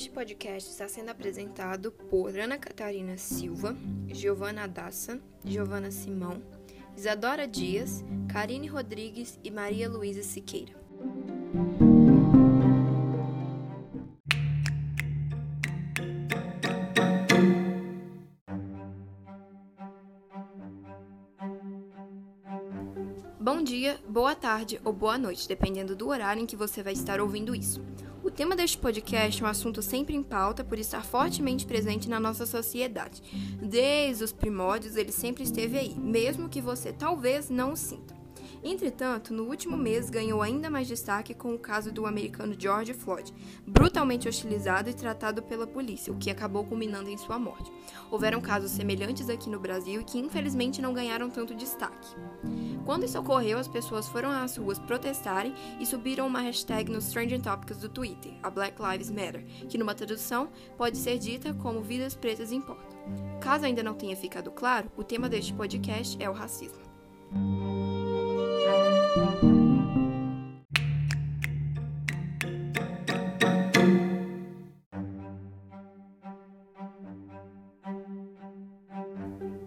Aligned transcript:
Este 0.00 0.12
podcast 0.12 0.70
está 0.70 0.88
sendo 0.88 1.10
apresentado 1.10 1.92
por 1.92 2.30
Ana 2.38 2.56
Catarina 2.56 3.18
Silva, 3.18 3.76
Giovana 4.08 4.64
Adassa, 4.64 5.20
Giovana 5.44 5.90
Simão, 5.90 6.42
Isadora 6.96 7.46
Dias, 7.46 8.02
Karine 8.26 8.66
Rodrigues 8.66 9.38
e 9.44 9.50
Maria 9.50 9.90
Luísa 9.90 10.22
Siqueira. 10.22 10.72
Bom 23.38 23.62
dia, 23.62 24.00
boa 24.08 24.34
tarde 24.34 24.80
ou 24.82 24.94
boa 24.94 25.18
noite, 25.18 25.46
dependendo 25.46 25.94
do 25.94 26.08
horário 26.08 26.42
em 26.42 26.46
que 26.46 26.56
você 26.56 26.82
vai 26.82 26.94
estar 26.94 27.20
ouvindo 27.20 27.54
isso. 27.54 27.82
O 28.30 28.32
tema 28.32 28.54
deste 28.54 28.78
podcast 28.78 29.42
é 29.42 29.44
um 29.44 29.48
assunto 29.50 29.82
sempre 29.82 30.14
em 30.14 30.22
pauta 30.22 30.62
por 30.62 30.78
estar 30.78 31.04
fortemente 31.04 31.66
presente 31.66 32.08
na 32.08 32.20
nossa 32.20 32.46
sociedade. 32.46 33.20
Desde 33.60 34.22
os 34.22 34.32
primórdios, 34.32 34.94
ele 34.94 35.10
sempre 35.10 35.42
esteve 35.42 35.76
aí, 35.76 35.96
mesmo 35.98 36.48
que 36.48 36.60
você 36.60 36.92
talvez 36.92 37.50
não 37.50 37.72
o 37.72 37.76
sinta. 37.76 38.09
Entretanto, 38.62 39.32
no 39.32 39.44
último 39.44 39.76
mês 39.76 40.10
ganhou 40.10 40.42
ainda 40.42 40.68
mais 40.68 40.86
destaque 40.86 41.32
com 41.32 41.54
o 41.54 41.58
caso 41.58 41.90
do 41.90 42.06
americano 42.06 42.54
George 42.58 42.92
Floyd, 42.92 43.32
brutalmente 43.66 44.28
hostilizado 44.28 44.90
e 44.90 44.94
tratado 44.94 45.42
pela 45.42 45.66
polícia, 45.66 46.12
o 46.12 46.16
que 46.16 46.30
acabou 46.30 46.64
culminando 46.64 47.08
em 47.08 47.16
sua 47.16 47.38
morte. 47.38 47.72
Houveram 48.10 48.40
casos 48.40 48.70
semelhantes 48.70 49.30
aqui 49.30 49.48
no 49.48 49.58
Brasil 49.58 50.02
e 50.02 50.04
que 50.04 50.18
infelizmente 50.18 50.82
não 50.82 50.92
ganharam 50.92 51.30
tanto 51.30 51.54
destaque. 51.54 52.14
Quando 52.84 53.04
isso 53.04 53.18
ocorreu, 53.18 53.58
as 53.58 53.68
pessoas 53.68 54.06
foram 54.08 54.30
às 54.30 54.56
ruas 54.56 54.78
protestarem 54.78 55.54
e 55.78 55.86
subiram 55.86 56.26
uma 56.26 56.40
hashtag 56.40 56.90
nos 56.90 57.08
Trending 57.10 57.40
Topics 57.40 57.78
do 57.78 57.88
Twitter, 57.88 58.32
a 58.42 58.50
Black 58.50 58.76
Lives 58.80 59.10
Matter, 59.10 59.44
que 59.68 59.78
numa 59.78 59.94
tradução 59.94 60.50
pode 60.76 60.98
ser 60.98 61.18
dita 61.18 61.54
como 61.54 61.80
Vidas 61.80 62.14
Pretas 62.14 62.52
Importam. 62.52 62.90
Caso 63.40 63.64
ainda 63.64 63.82
não 63.82 63.94
tenha 63.94 64.16
ficado 64.16 64.50
claro, 64.50 64.90
o 64.96 65.02
tema 65.02 65.28
deste 65.28 65.54
podcast 65.54 66.22
é 66.22 66.28
o 66.28 66.34
racismo. 66.34 66.80
O 69.10 69.12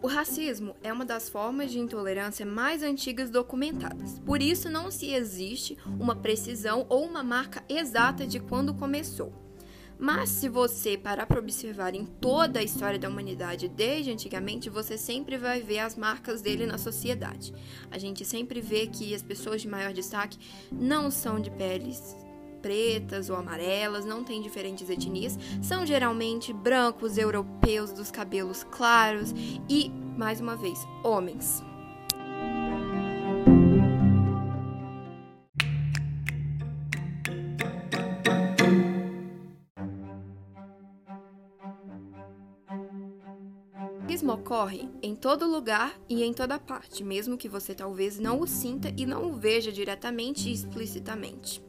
racismo 0.08 0.78
é 0.82 0.94
uma 0.94 1.04
das 1.04 1.28
formas 1.28 1.72
de 1.72 1.80
intolerância 1.80 2.46
mais 2.46 2.82
antigas 2.84 3.30
documentadas. 3.30 4.18
Por 4.20 4.42
isso, 4.42 4.70
não 4.70 4.90
se 4.90 5.14
existe 5.14 5.78
uma 6.00 6.16
precisão 6.16 6.86
ou 6.88 7.04
uma 7.04 7.22
marca 7.22 7.66
exata 7.68 8.26
de 8.26 8.40
quando 8.40 8.74
começou. 8.74 9.43
Mas 9.98 10.30
se 10.30 10.50
você 10.50 10.98
parar 10.98 11.26
para 11.26 11.40
observar 11.40 11.94
em 11.94 12.06
toda 12.06 12.60
a 12.60 12.64
história 12.64 13.00
da 13.00 13.10
humanidade, 13.10 13.68
desde 13.68 14.12
antigamente, 14.12 14.70
você 14.70 14.98
sempre 14.98 15.38
vai 15.38 15.62
ver 15.62 15.80
as 15.80 15.96
marcas 15.96 16.42
dele 16.42 16.66
na 16.66 16.78
sociedade. 16.78 17.54
A 17.92 17.98
gente 17.98 18.26
sempre 18.26 18.60
vê 18.60 18.88
que 18.88 19.14
as 19.14 19.22
pessoas 19.22 19.62
de 19.62 19.68
maior 19.68 19.94
destaque 19.94 20.38
não 20.72 21.10
são 21.10 21.40
de 21.40 21.52
peles 21.52 22.16
pretas 22.62 23.30
ou 23.30 23.36
amarelas, 23.36 24.06
não 24.06 24.24
tem 24.24 24.42
diferentes 24.42 24.90
etnias, 24.90 25.38
são 25.62 25.86
geralmente 25.86 26.54
brancos, 26.54 27.18
europeus, 27.18 27.92
dos 27.92 28.10
cabelos 28.10 28.64
claros 28.64 29.34
e, 29.70 29.92
mais 30.18 30.40
uma 30.40 30.56
vez, 30.56 30.80
homens. 31.04 31.62
Ocorre 44.64 44.88
em 45.02 45.14
todo 45.14 45.46
lugar 45.46 45.94
e 46.08 46.24
em 46.24 46.34
toda 46.34 46.58
parte, 46.58 47.04
mesmo 47.04 47.38
que 47.38 47.50
você 47.50 47.76
talvez 47.76 48.18
não 48.18 48.40
o 48.40 48.48
sinta 48.48 48.94
e 48.96 49.06
não 49.06 49.30
o 49.30 49.34
veja 49.34 49.72
diretamente 49.72 50.48
e 50.48 50.54
explicitamente. 50.54 51.62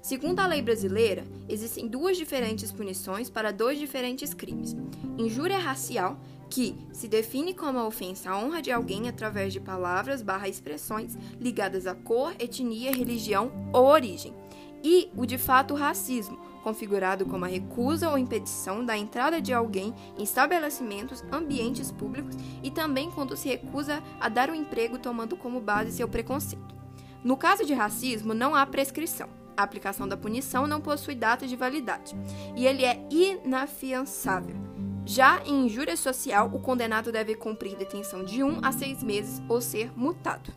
Segundo 0.00 0.40
a 0.40 0.46
lei 0.46 0.62
brasileira, 0.62 1.26
existem 1.48 1.86
duas 1.86 2.16
diferentes 2.16 2.72
punições 2.72 3.28
para 3.28 3.52
dois 3.52 3.78
diferentes 3.78 4.32
crimes: 4.32 4.74
injúria 5.18 5.58
racial, 5.58 6.18
que 6.48 6.74
se 6.92 7.06
define 7.06 7.52
como 7.52 7.78
a 7.78 7.86
ofensa 7.86 8.30
à 8.30 8.38
honra 8.38 8.62
de 8.62 8.72
alguém 8.72 9.08
através 9.08 9.52
de 9.52 9.60
palavras 9.60 10.22
barra 10.22 10.48
expressões 10.48 11.16
ligadas 11.38 11.86
à 11.86 11.94
cor, 11.94 12.34
etnia, 12.38 12.90
religião 12.90 13.52
ou 13.72 13.84
origem, 13.84 14.34
e 14.82 15.10
o 15.16 15.26
de 15.26 15.38
fato 15.38 15.74
racismo, 15.74 16.38
configurado 16.62 17.26
como 17.26 17.44
a 17.44 17.48
recusa 17.48 18.08
ou 18.08 18.18
impedição 18.18 18.84
da 18.84 18.96
entrada 18.96 19.40
de 19.40 19.52
alguém 19.52 19.94
em 20.18 20.22
estabelecimentos, 20.22 21.24
ambientes 21.32 21.90
públicos 21.90 22.36
e 22.62 22.70
também 22.70 23.10
quando 23.10 23.36
se 23.36 23.48
recusa 23.48 24.02
a 24.20 24.28
dar 24.28 24.50
um 24.50 24.54
emprego 24.54 24.98
tomando 24.98 25.36
como 25.36 25.60
base 25.60 25.92
seu 25.92 26.08
preconceito. 26.08 26.74
No 27.22 27.36
caso 27.36 27.64
de 27.64 27.74
racismo, 27.74 28.32
não 28.32 28.54
há 28.54 28.64
prescrição. 28.64 29.28
A 29.56 29.62
aplicação 29.62 30.08
da 30.08 30.16
punição 30.16 30.66
não 30.66 30.80
possui 30.80 31.14
data 31.14 31.46
de 31.46 31.54
validade 31.54 32.16
e 32.56 32.66
ele 32.66 32.84
é 32.84 33.06
inafiançável. 33.10 34.56
Já 35.04 35.42
em 35.44 35.66
injúria 35.66 35.96
social, 35.96 36.50
o 36.52 36.60
condenado 36.60 37.10
deve 37.10 37.34
cumprir 37.34 37.76
detenção 37.76 38.24
de 38.24 38.42
um 38.42 38.58
a 38.62 38.72
seis 38.72 39.02
meses 39.02 39.42
ou 39.48 39.60
ser 39.60 39.90
multado. 39.96 40.52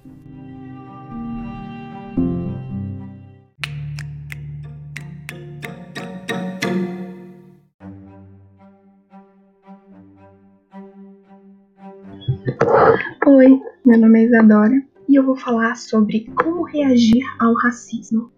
Meu 13.86 14.00
nome 14.00 14.22
é 14.22 14.24
Isadora 14.24 14.82
e 15.10 15.16
eu 15.16 15.26
vou 15.26 15.36
falar 15.36 15.76
sobre 15.76 16.32
como 16.42 16.64
reagir 16.64 17.22
ao 17.38 17.54
racismo. 17.54 18.32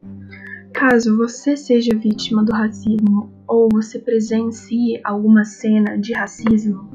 Caso 0.73 1.15
você 1.15 1.55
seja 1.55 1.95
vítima 1.95 2.43
do 2.43 2.51
racismo 2.51 3.31
ou 3.47 3.69
você 3.71 3.99
presencie 3.99 4.99
alguma 5.03 5.45
cena 5.45 5.99
de 5.99 6.13
racismo, 6.13 6.89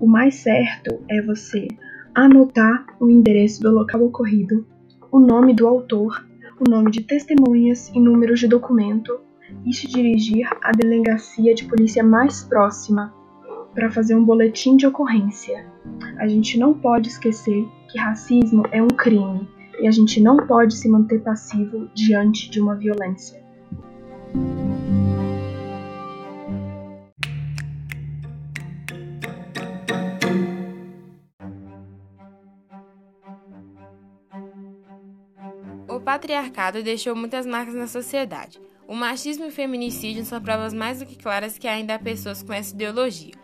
o 0.00 0.06
mais 0.06 0.36
certo 0.36 1.04
é 1.06 1.20
você 1.20 1.68
anotar 2.14 2.86
o 2.98 3.10
endereço 3.10 3.60
do 3.60 3.70
local 3.70 4.02
ocorrido, 4.04 4.66
o 5.10 5.20
nome 5.20 5.52
do 5.52 5.68
autor, 5.68 6.26
o 6.58 6.70
nome 6.70 6.90
de 6.90 7.02
testemunhas 7.02 7.90
e 7.94 8.00
números 8.00 8.40
de 8.40 8.48
documento 8.48 9.20
e 9.66 9.72
se 9.74 9.86
dirigir 9.86 10.48
à 10.62 10.72
delegacia 10.72 11.54
de 11.54 11.66
polícia 11.66 12.02
mais 12.02 12.42
próxima 12.42 13.12
para 13.74 13.90
fazer 13.90 14.14
um 14.14 14.24
boletim 14.24 14.78
de 14.78 14.86
ocorrência. 14.86 15.66
A 16.18 16.26
gente 16.26 16.58
não 16.58 16.72
pode 16.72 17.08
esquecer 17.08 17.68
que 17.92 17.98
racismo 17.98 18.62
é 18.72 18.82
um 18.82 18.88
crime 18.88 19.46
e 19.78 19.86
a 19.86 19.90
gente 19.90 20.18
não 20.18 20.38
pode 20.46 20.74
se 20.74 20.88
manter 20.88 21.20
passivo 21.22 21.90
diante 21.94 22.50
de 22.50 22.58
uma 22.58 22.74
violência. 22.74 23.42
O 35.86 36.00
patriarcado 36.00 36.82
deixou 36.82 37.14
muitas 37.14 37.44
marcas 37.44 37.74
na 37.74 37.86
sociedade. 37.86 38.58
O 38.88 38.94
machismo 38.94 39.44
e 39.44 39.48
o 39.48 39.52
feminicídio 39.52 40.24
são 40.24 40.40
provas 40.40 40.72
mais 40.72 40.98
do 40.98 41.06
que 41.06 41.16
claras 41.16 41.58
que 41.58 41.68
ainda 41.68 41.94
há 41.94 41.98
pessoas 41.98 42.42
com 42.42 42.52
essa 42.52 42.74
ideologia. 42.74 43.34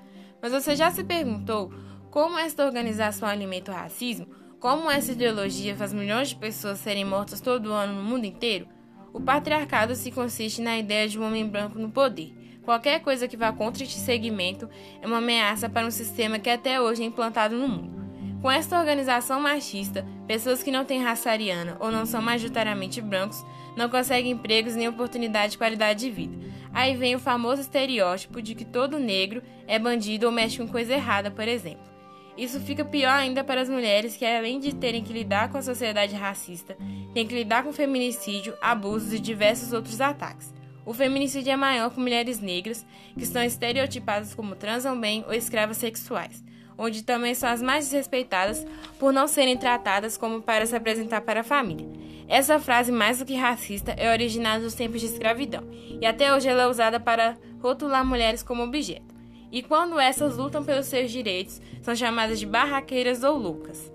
Mas 0.41 0.53
você 0.53 0.75
já 0.75 0.91
se 0.91 1.05
perguntou 1.05 1.71
como 2.11 2.39
esta 2.39 2.65
organização 2.65 3.29
alimenta 3.29 3.71
o 3.71 3.75
racismo? 3.75 4.27
Como 4.59 4.91
essa 4.91 5.13
ideologia 5.13 5.77
faz 5.77 5.93
milhões 5.93 6.31
de 6.31 6.37
pessoas 6.37 6.79
serem 6.79 7.05
mortas 7.05 7.41
todo 7.41 7.73
ano 7.73 7.95
no 7.95 8.03
mundo 8.03 8.25
inteiro? 8.25 8.67
O 9.13 9.21
patriarcado 9.21 9.95
se 9.95 10.11
consiste 10.11 10.61
na 10.63 10.79
ideia 10.79 11.09
de 11.09 11.19
um 11.19 11.27
homem 11.27 11.47
branco 11.47 11.79
no 11.79 11.91
poder. 11.91 12.35
Qualquer 12.65 13.01
coisa 13.01 13.29
que 13.29 13.37
vá 13.37 13.53
contra 13.53 13.83
este 13.83 13.99
segmento 13.99 14.69
é 15.01 15.07
uma 15.07 15.19
ameaça 15.19 15.69
para 15.69 15.87
um 15.87 15.91
sistema 15.91 16.39
que 16.39 16.51
até 16.51 16.81
hoje 16.81 17.03
é 17.03 17.07
implantado 17.07 17.57
no 17.57 17.69
mundo. 17.69 17.99
Com 18.41 18.51
esta 18.51 18.79
organização 18.79 19.41
machista, 19.41 20.07
pessoas 20.27 20.63
que 20.63 20.71
não 20.71 20.85
têm 20.85 21.03
raça 21.03 21.31
ariana 21.31 21.77
ou 21.81 21.91
não 21.91 22.07
são 22.07 22.23
majoritariamente 22.23 23.01
brancos 23.01 23.45
não 23.77 23.89
conseguem 23.89 24.33
empregos 24.33 24.75
nem 24.75 24.89
oportunidade 24.89 25.53
de 25.53 25.59
qualidade 25.59 26.01
de 26.01 26.11
vida. 26.11 26.39
Aí 26.73 26.97
vem 26.97 27.15
o 27.15 27.21
famoso 27.21 27.63
estereótipo 27.63 28.41
de 28.41 28.55
que 28.55 28.65
todo 28.65 28.99
negro 28.99 29.43
é 29.67 29.79
bandido 29.79 30.27
ou 30.27 30.33
mexe 30.33 30.59
com 30.59 30.69
coisa 30.69 30.95
errada, 30.95 31.31
por 31.31 31.47
exemplo. 31.47 31.98
Isso 32.39 32.61
fica 32.61 32.85
pior 32.85 33.11
ainda 33.11 33.43
para 33.43 33.61
as 33.61 33.69
mulheres 33.69 34.17
que, 34.17 34.25
além 34.25 34.61
de 34.61 34.73
terem 34.73 35.03
que 35.03 35.13
lidar 35.13 35.51
com 35.51 35.59
a 35.59 35.63
sociedade 35.63 36.15
racista, 36.15 36.77
têm 37.13 37.27
que 37.27 37.35
lidar 37.35 37.65
com 37.65 37.73
feminicídio, 37.73 38.55
abusos 38.61 39.13
e 39.13 39.19
diversos 39.19 39.73
outros 39.73 40.01
ataques. 40.01 40.55
O 40.87 40.95
feminicídio 40.95 41.53
é 41.53 41.57
maior 41.57 41.91
com 41.91 42.01
mulheres 42.01 42.39
negras, 42.39 42.87
que 43.19 43.27
são 43.27 43.43
estereotipadas 43.43 44.37
como 44.37 44.55
transam 44.55 44.99
bem 44.99 45.25
ou 45.27 45.35
escravas 45.35 45.79
sexuais, 45.79 46.45
onde 46.79 47.03
também 47.03 47.35
são 47.35 47.49
as 47.51 47.61
mais 47.61 47.87
desrespeitadas 47.87 48.65
por 49.01 49.13
não 49.13 49.27
serem 49.27 49.57
tratadas 49.57 50.17
como 50.17 50.41
para 50.41 50.65
se 50.65 50.77
apresentar 50.77 51.23
para 51.23 51.41
a 51.41 51.45
família. 51.45 51.89
Essa 52.29 52.61
frase, 52.61 52.93
mais 52.93 53.19
do 53.19 53.25
que 53.25 53.35
racista, 53.35 53.91
é 53.99 54.13
originada 54.13 54.63
dos 54.63 54.75
tempos 54.75 55.01
de 55.01 55.09
escravidão, 55.09 55.65
e 56.01 56.07
até 56.07 56.33
hoje 56.33 56.49
ela 56.49 56.63
é 56.63 56.67
usada 56.69 57.01
para 57.01 57.37
rotular 57.61 58.07
mulheres 58.07 58.45
como 58.45 58.63
objeto. 58.63 59.18
E 59.51 59.63
quando 59.63 59.99
essas 59.99 60.37
lutam 60.37 60.65
pelos 60.65 60.87
seus 60.87 61.11
direitos, 61.11 61.61
são 61.83 61.97
chamadas 61.97 62.39
de 62.39 62.47
barraqueiras 62.47 63.23
ou 63.23 63.39
loucas. 63.39 63.91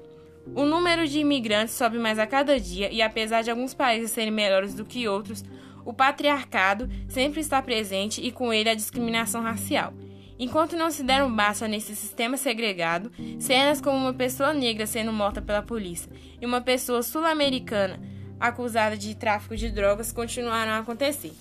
O 0.55 0.65
número 0.65 1.07
de 1.07 1.19
imigrantes 1.19 1.73
sobe 1.73 1.97
mais 1.97 2.19
a 2.19 2.27
cada 2.27 2.59
dia 2.59 2.91
e, 2.91 3.01
apesar 3.01 3.43
de 3.43 3.51
alguns 3.51 3.73
países 3.73 4.11
serem 4.11 4.31
melhores 4.31 4.73
do 4.73 4.83
que 4.83 5.07
outros, 5.07 5.43
o 5.85 5.93
patriarcado 5.93 6.89
sempre 7.07 7.39
está 7.39 7.61
presente 7.61 8.21
e 8.21 8.31
com 8.31 8.51
ele 8.51 8.69
a 8.69 8.75
discriminação 8.75 9.41
racial. 9.41 9.93
Enquanto 10.37 10.75
não 10.75 10.89
se 10.89 11.03
deram 11.03 11.33
basta 11.33 11.67
nesse 11.67 11.95
sistema 11.95 12.35
segregado, 12.35 13.11
cenas 13.39 13.79
como 13.79 13.97
uma 13.97 14.13
pessoa 14.13 14.53
negra 14.53 14.85
sendo 14.85 15.13
morta 15.13 15.41
pela 15.41 15.61
polícia 15.61 16.11
e 16.41 16.45
uma 16.45 16.59
pessoa 16.59 17.03
sul-americana 17.03 17.99
acusada 18.39 18.97
de 18.97 19.15
tráfico 19.15 19.55
de 19.55 19.69
drogas 19.69 20.11
continuaram 20.11 20.73
a 20.73 20.79
acontecer. 20.79 21.31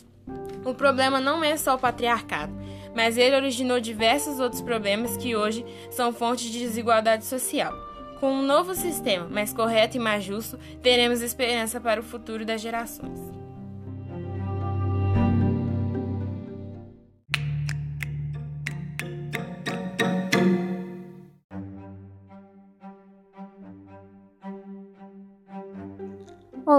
O 0.64 0.74
problema 0.74 1.20
não 1.20 1.42
é 1.42 1.56
só 1.56 1.74
o 1.74 1.78
patriarcado, 1.78 2.52
mas 2.94 3.16
ele 3.16 3.34
originou 3.34 3.80
diversos 3.80 4.38
outros 4.38 4.62
problemas 4.62 5.16
que 5.16 5.34
hoje 5.34 5.64
são 5.90 6.12
fonte 6.12 6.50
de 6.50 6.58
desigualdade 6.60 7.24
social. 7.24 7.72
Com 8.20 8.32
um 8.32 8.42
novo 8.42 8.74
sistema 8.74 9.26
mais 9.28 9.52
correto 9.52 9.96
e 9.96 10.00
mais 10.00 10.22
justo, 10.22 10.58
teremos 10.80 11.22
esperança 11.22 11.80
para 11.80 12.00
o 12.00 12.04
futuro 12.04 12.44
das 12.44 12.60
gerações. 12.60 13.41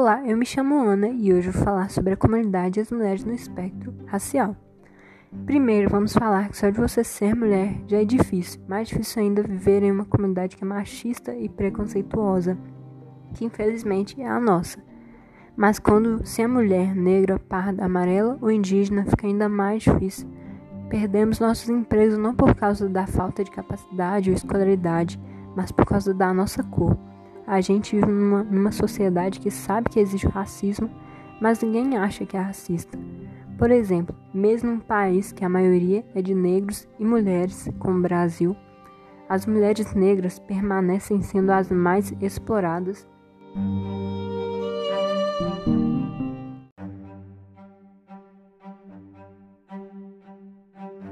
Olá, 0.03 0.21
eu 0.27 0.35
me 0.35 0.45
chamo 0.45 0.85
Ana 0.85 1.07
e 1.07 1.33
hoje 1.33 1.50
vou 1.50 1.63
falar 1.63 1.89
sobre 1.89 2.11
a 2.11 2.17
comunidade 2.17 2.77
e 2.77 2.81
as 2.81 2.91
mulheres 2.91 3.23
no 3.23 3.33
espectro 3.33 3.94
racial. 4.05 4.53
Primeiro, 5.45 5.89
vamos 5.89 6.11
falar 6.11 6.50
que 6.50 6.57
só 6.57 6.69
de 6.69 6.77
você 6.77 7.05
ser 7.05 7.33
mulher 7.33 7.77
já 7.88 8.01
é 8.01 8.03
difícil. 8.03 8.59
Mais 8.67 8.89
difícil 8.89 9.21
ainda 9.21 9.41
viver 9.41 9.81
em 9.81 9.94
uma 9.94 10.03
comunidade 10.03 10.57
que 10.57 10.63
é 10.65 10.67
machista 10.67 11.33
e 11.33 11.47
preconceituosa, 11.47 12.57
que 13.33 13.45
infelizmente 13.45 14.21
é 14.21 14.27
a 14.27 14.41
nossa. 14.41 14.77
Mas 15.55 15.79
quando 15.79 16.27
se 16.27 16.41
é 16.41 16.47
mulher, 16.47 16.94
negra, 16.94 17.39
parda, 17.39 17.85
amarela 17.85 18.38
ou 18.41 18.51
indígena, 18.51 19.05
fica 19.05 19.25
ainda 19.25 19.47
mais 19.47 19.83
difícil. 19.83 20.29
Perdemos 20.89 21.39
nossos 21.39 21.69
empregos 21.69 22.17
não 22.17 22.35
por 22.35 22.53
causa 22.55 22.89
da 22.89 23.07
falta 23.07 23.41
de 23.41 23.51
capacidade 23.51 24.31
ou 24.31 24.35
escolaridade, 24.35 25.17
mas 25.55 25.71
por 25.71 25.85
causa 25.85 26.13
da 26.13 26.33
nossa 26.33 26.61
cor. 26.61 26.97
A 27.45 27.60
gente 27.60 27.95
vive 27.95 28.07
numa, 28.10 28.44
numa 28.44 28.72
sociedade 28.72 29.40
que 29.40 29.51
sabe 29.51 29.90
que 29.90 30.00
existe 30.00 30.28
racismo, 30.28 30.90
mas 31.42 31.62
ninguém 31.62 31.98
acha 31.98 32.25
que 32.25 32.38
é 32.38 32.40
racista. 32.40 32.98
Por 33.57 33.69
exemplo, 33.69 34.16
mesmo 34.34 34.72
em 34.72 34.74
um 34.75 34.80
país 34.80 35.31
que 35.31 35.44
a 35.44 35.50
maioria 35.50 36.06
é 36.16 36.22
de 36.22 36.34
negros 36.34 36.88
e 36.98 37.06
mulheres, 37.06 37.69
como 37.80 38.00
o 38.00 38.01
Brasil, 38.01 38.56
as 39.28 39.45
mulheres 39.45 39.94
negras 39.94 40.40
permanecem 40.40 41.22
sendo 41.22 41.51
as 41.51 41.69
mais 41.69 42.13
exploradas. 42.22 43.07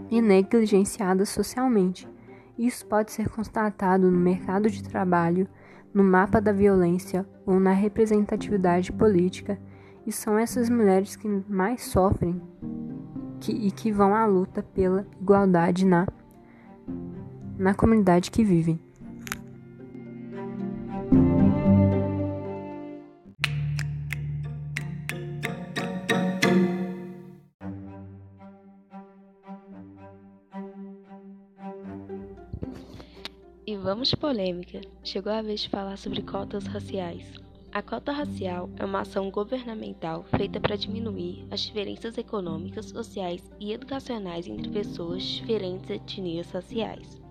E 0.09 0.21
negligenciadas 0.21 1.29
socialmente. 1.29 2.07
Isso 2.57 2.85
pode 2.85 3.11
ser 3.11 3.29
constatado 3.29 4.11
no 4.11 4.19
mercado 4.19 4.69
de 4.69 4.83
trabalho, 4.83 5.47
no 5.93 6.03
mapa 6.03 6.39
da 6.39 6.51
violência 6.51 7.25
ou 7.45 7.59
na 7.59 7.71
representatividade 7.71 8.91
política 8.91 9.59
e 10.05 10.11
são 10.11 10.37
essas 10.37 10.69
mulheres 10.69 11.15
que 11.15 11.27
mais 11.47 11.83
sofrem 11.83 12.41
que, 13.39 13.51
e 13.51 13.71
que 13.71 13.91
vão 13.91 14.15
à 14.15 14.25
luta 14.25 14.63
pela 14.63 15.05
igualdade 15.19 15.85
na, 15.85 16.07
na 17.57 17.73
comunidade 17.73 18.31
que 18.31 18.43
vivem. 18.43 18.79
Vamos 34.01 34.15
polêmica. 34.15 34.81
Chegou 35.03 35.31
a 35.31 35.43
vez 35.43 35.61
de 35.61 35.69
falar 35.69 35.95
sobre 35.95 36.23
cotas 36.23 36.65
raciais. 36.65 37.23
A 37.71 37.83
cota 37.83 38.11
racial 38.11 38.67
é 38.79 38.83
uma 38.83 39.01
ação 39.01 39.29
governamental 39.29 40.25
feita 40.35 40.59
para 40.59 40.75
diminuir 40.75 41.45
as 41.51 41.59
diferenças 41.59 42.17
econômicas, 42.17 42.87
sociais 42.87 43.43
e 43.59 43.71
educacionais 43.71 44.47
entre 44.47 44.69
pessoas 44.69 45.21
de 45.21 45.41
diferentes 45.41 45.87
etnias 45.87 46.49
raciais. 46.49 47.21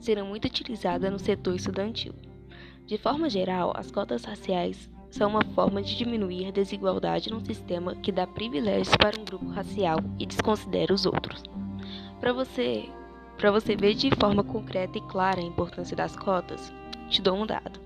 Serão 0.00 0.26
muito 0.26 0.46
utilizadas 0.46 1.12
no 1.12 1.18
setor 1.20 1.54
estudantil. 1.54 2.12
De 2.86 2.98
forma 2.98 3.30
geral, 3.30 3.72
as 3.76 3.92
cotas 3.92 4.24
raciais 4.24 4.90
são 5.12 5.30
uma 5.30 5.44
forma 5.54 5.80
de 5.80 5.96
diminuir 5.96 6.48
a 6.48 6.50
desigualdade 6.50 7.30
num 7.30 7.44
sistema 7.44 7.94
que 7.94 8.10
dá 8.10 8.26
privilégios 8.26 8.96
para 8.96 9.20
um 9.20 9.24
grupo 9.24 9.46
racial 9.50 10.00
e 10.18 10.26
desconsidera 10.26 10.92
os 10.92 11.06
outros. 11.06 11.40
Para 12.18 12.32
você, 12.32 12.88
para 13.40 13.50
você 13.50 13.74
ver 13.74 13.94
de 13.94 14.10
forma 14.16 14.44
concreta 14.44 14.98
e 14.98 15.00
clara 15.00 15.40
a 15.40 15.44
importância 15.44 15.96
das 15.96 16.14
cotas, 16.14 16.70
te 17.08 17.22
dou 17.22 17.38
um 17.38 17.46
dado. 17.46 17.80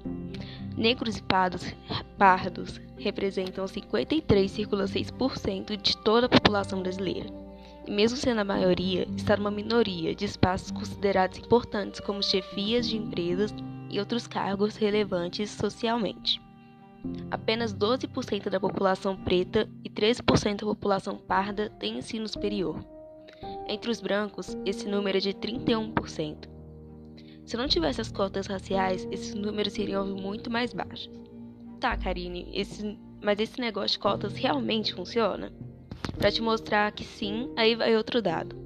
Negros 0.76 1.16
e 1.16 1.22
pardos, 1.22 1.72
pardos 2.18 2.80
representam 2.98 3.64
53,6% 3.64 5.80
de 5.80 5.96
toda 5.98 6.26
a 6.26 6.28
população 6.28 6.82
brasileira. 6.82 7.30
E 7.86 7.92
mesmo 7.92 8.16
sendo 8.16 8.40
a 8.40 8.44
maioria, 8.44 9.06
está 9.16 9.36
numa 9.36 9.52
minoria 9.52 10.12
de 10.12 10.24
espaços 10.24 10.72
considerados 10.72 11.38
importantes 11.38 12.00
como 12.00 12.20
chefias 12.20 12.88
de 12.88 12.96
empresas 12.96 13.54
e 13.88 14.00
outros 14.00 14.26
cargos 14.26 14.74
relevantes 14.74 15.50
socialmente. 15.50 16.42
Apenas 17.30 17.72
12% 17.72 18.50
da 18.50 18.58
população 18.58 19.16
preta 19.16 19.70
e 19.84 19.90
13% 19.90 20.60
da 20.60 20.66
população 20.66 21.16
parda 21.16 21.70
tem 21.78 21.98
ensino 21.98 22.26
superior. 22.26 22.93
Entre 23.66 23.90
os 23.90 24.00
brancos, 24.00 24.56
esse 24.66 24.86
número 24.86 25.16
é 25.16 25.20
de 25.20 25.32
31%. 25.32 26.48
Se 27.46 27.56
não 27.56 27.66
tivesse 27.66 28.00
as 28.00 28.12
cotas 28.12 28.46
raciais, 28.46 29.06
esses 29.10 29.34
números 29.34 29.72
seriam 29.72 30.06
muito 30.06 30.50
mais 30.50 30.72
baixos. 30.72 31.10
Tá, 31.80 31.96
Karine, 31.96 32.48
esse, 32.52 32.98
mas 33.22 33.38
esse 33.38 33.60
negócio 33.60 33.92
de 33.92 33.98
cotas 33.98 34.34
realmente 34.34 34.94
funciona? 34.94 35.52
Para 36.16 36.30
te 36.30 36.40
mostrar 36.40 36.92
que 36.92 37.04
sim, 37.04 37.50
aí 37.56 37.74
vai 37.74 37.96
outro 37.96 38.22
dado. 38.22 38.56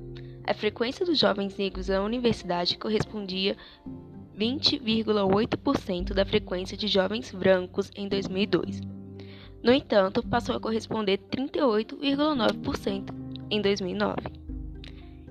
A 0.44 0.54
frequência 0.54 1.04
dos 1.04 1.18
jovens 1.18 1.56
negros 1.56 1.88
na 1.88 2.02
universidade 2.02 2.78
correspondia 2.78 3.56
20,8% 4.38 6.14
da 6.14 6.24
frequência 6.24 6.76
de 6.76 6.86
jovens 6.86 7.32
brancos 7.32 7.90
em 7.96 8.08
2002. 8.08 8.80
No 9.62 9.72
entanto, 9.72 10.26
passou 10.26 10.56
a 10.56 10.60
corresponder 10.60 11.18
38,9% 11.30 13.12
em 13.50 13.60
2009. 13.60 14.47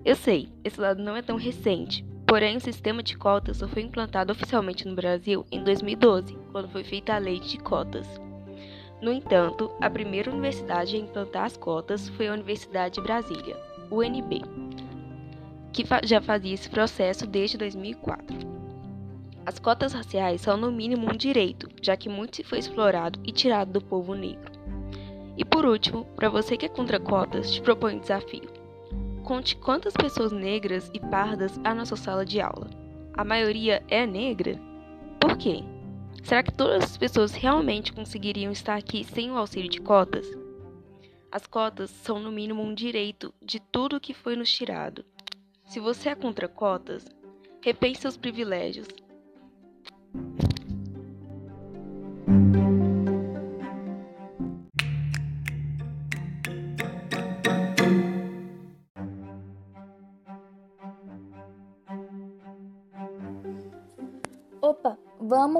Eu 0.07 0.15
sei, 0.15 0.47
esse 0.63 0.79
dado 0.79 1.03
não 1.03 1.17
é 1.17 1.21
tão 1.21 1.35
recente, 1.35 2.03
Porém, 2.27 2.57
o 2.57 2.61
sistema 2.61 3.01
de 3.01 3.17
cotas 3.17 3.55
só 3.55 3.69
foi 3.69 3.83
implantado 3.83 4.33
oficialmente 4.33 4.85
no 4.85 4.93
Brasil 4.93 5.45
em 5.49 5.63
2012, 5.63 6.37
quando 6.51 6.67
foi 6.67 6.83
feita 6.83 7.15
a 7.15 7.17
Lei 7.17 7.39
de 7.39 7.57
Cotas. 7.57 8.05
No 9.01 9.13
entanto, 9.13 9.71
a 9.79 9.89
primeira 9.89 10.29
universidade 10.29 10.97
a 10.97 10.99
implantar 10.99 11.45
as 11.45 11.55
cotas 11.55 12.09
foi 12.09 12.27
a 12.27 12.33
Universidade 12.33 12.95
de 12.95 13.01
Brasília, 13.01 13.55
UNB, 13.89 14.41
que 15.71 15.85
já 16.03 16.19
fazia 16.19 16.53
esse 16.53 16.69
processo 16.69 17.25
desde 17.25 17.57
2004. 17.57 18.35
As 19.45 19.57
cotas 19.57 19.93
raciais 19.93 20.41
são 20.41 20.57
no 20.57 20.69
mínimo 20.69 21.09
um 21.09 21.15
direito, 21.15 21.69
já 21.81 21.95
que 21.95 22.09
muito 22.09 22.35
se 22.35 22.43
foi 22.43 22.59
explorado 22.59 23.21
e 23.23 23.31
tirado 23.31 23.71
do 23.71 23.81
povo 23.81 24.13
negro. 24.13 24.51
E 25.37 25.45
por 25.45 25.65
último, 25.65 26.03
para 26.17 26.27
você 26.27 26.57
que 26.57 26.65
é 26.65 26.69
contra 26.69 26.99
cotas, 26.99 27.49
te 27.53 27.61
proponho 27.61 27.95
um 27.95 28.01
desafio. 28.01 28.56
Conte 29.27 29.57
quantas 29.57 29.93
pessoas 29.93 30.31
negras 30.31 30.89
e 30.93 31.01
pardas 31.01 31.59
há 31.61 31.75
na 31.75 31.85
sua 31.85 31.97
sala 31.97 32.25
de 32.25 32.39
aula. 32.39 32.69
A 33.13 33.25
maioria 33.25 33.83
é 33.89 34.05
negra? 34.05 34.57
Por 35.19 35.37
quê? 35.37 35.65
Será 36.23 36.41
que 36.41 36.53
todas 36.53 36.85
as 36.85 36.97
pessoas 36.97 37.33
realmente 37.33 37.91
conseguiriam 37.91 38.53
estar 38.53 38.77
aqui 38.77 39.03
sem 39.03 39.29
o 39.29 39.35
auxílio 39.35 39.69
de 39.69 39.81
cotas? 39.81 40.25
As 41.29 41.45
cotas 41.45 41.89
são, 41.89 42.21
no 42.21 42.31
mínimo, 42.31 42.63
um 42.63 42.73
direito 42.73 43.33
de 43.41 43.59
tudo 43.59 43.99
que 43.99 44.13
foi 44.13 44.37
nos 44.37 44.49
tirado. 44.49 45.03
Se 45.65 45.81
você 45.81 46.07
é 46.07 46.15
contra 46.15 46.47
cotas, 46.47 47.05
repense 47.61 48.03
seus 48.03 48.15
privilégios. 48.15 48.87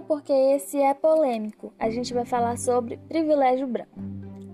Porque 0.02 0.34
esse 0.34 0.78
é 0.78 0.94
polêmico. 0.94 1.74
A 1.80 1.90
gente 1.90 2.14
vai 2.14 2.26
falar 2.26 2.58
sobre 2.58 2.98
privilégio 3.10 3.68
branco. 3.68 4.00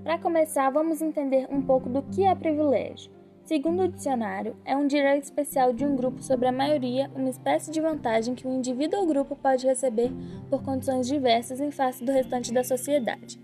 Para 0.04 0.18
começar, 0.20 0.70
vamos 0.70 1.02
entender 1.02 1.48
um 1.50 1.62
pouco 1.62 1.90
do 1.90 2.02
que 2.02 2.26
é 2.26 2.36
privilégio. 2.36 3.12
Segundo 3.46 3.84
o 3.84 3.88
dicionário, 3.90 4.56
é 4.64 4.76
um 4.76 4.88
direito 4.88 5.24
especial 5.24 5.74
de 5.74 5.86
um 5.86 5.96
grupo 5.96 6.24
sobre 6.24 6.48
a 6.48 6.52
maioria, 6.52 7.12
uma 7.14 7.30
espécie 7.30 7.72
de 7.72 7.82
vantagem 7.82 8.36
que 8.36 8.48
um 8.48 8.58
indivíduo 8.58 9.02
ou 9.02 9.08
grupo 9.08 9.36
pode 9.36 9.68
receber 9.68 10.12
por 10.50 10.64
condições 10.64 11.08
diversas 11.08 11.60
em 11.60 11.70
face 11.70 12.04
do 12.04 12.12
restante 12.12 12.54
da 12.54 12.64
sociedade. 12.64 13.38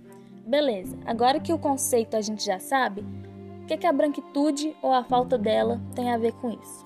Beleza, 0.45 0.97
agora 1.05 1.39
que 1.39 1.51
o 1.51 1.59
conceito 1.59 2.15
a 2.15 2.21
gente 2.21 2.45
já 2.45 2.59
sabe, 2.59 3.05
o 3.61 3.65
que, 3.65 3.77
que 3.77 3.85
a 3.85 3.93
branquitude 3.93 4.75
ou 4.81 4.93
a 4.93 5.03
falta 5.03 5.37
dela 5.37 5.81
tem 5.93 6.11
a 6.11 6.17
ver 6.17 6.31
com 6.33 6.49
isso? 6.49 6.85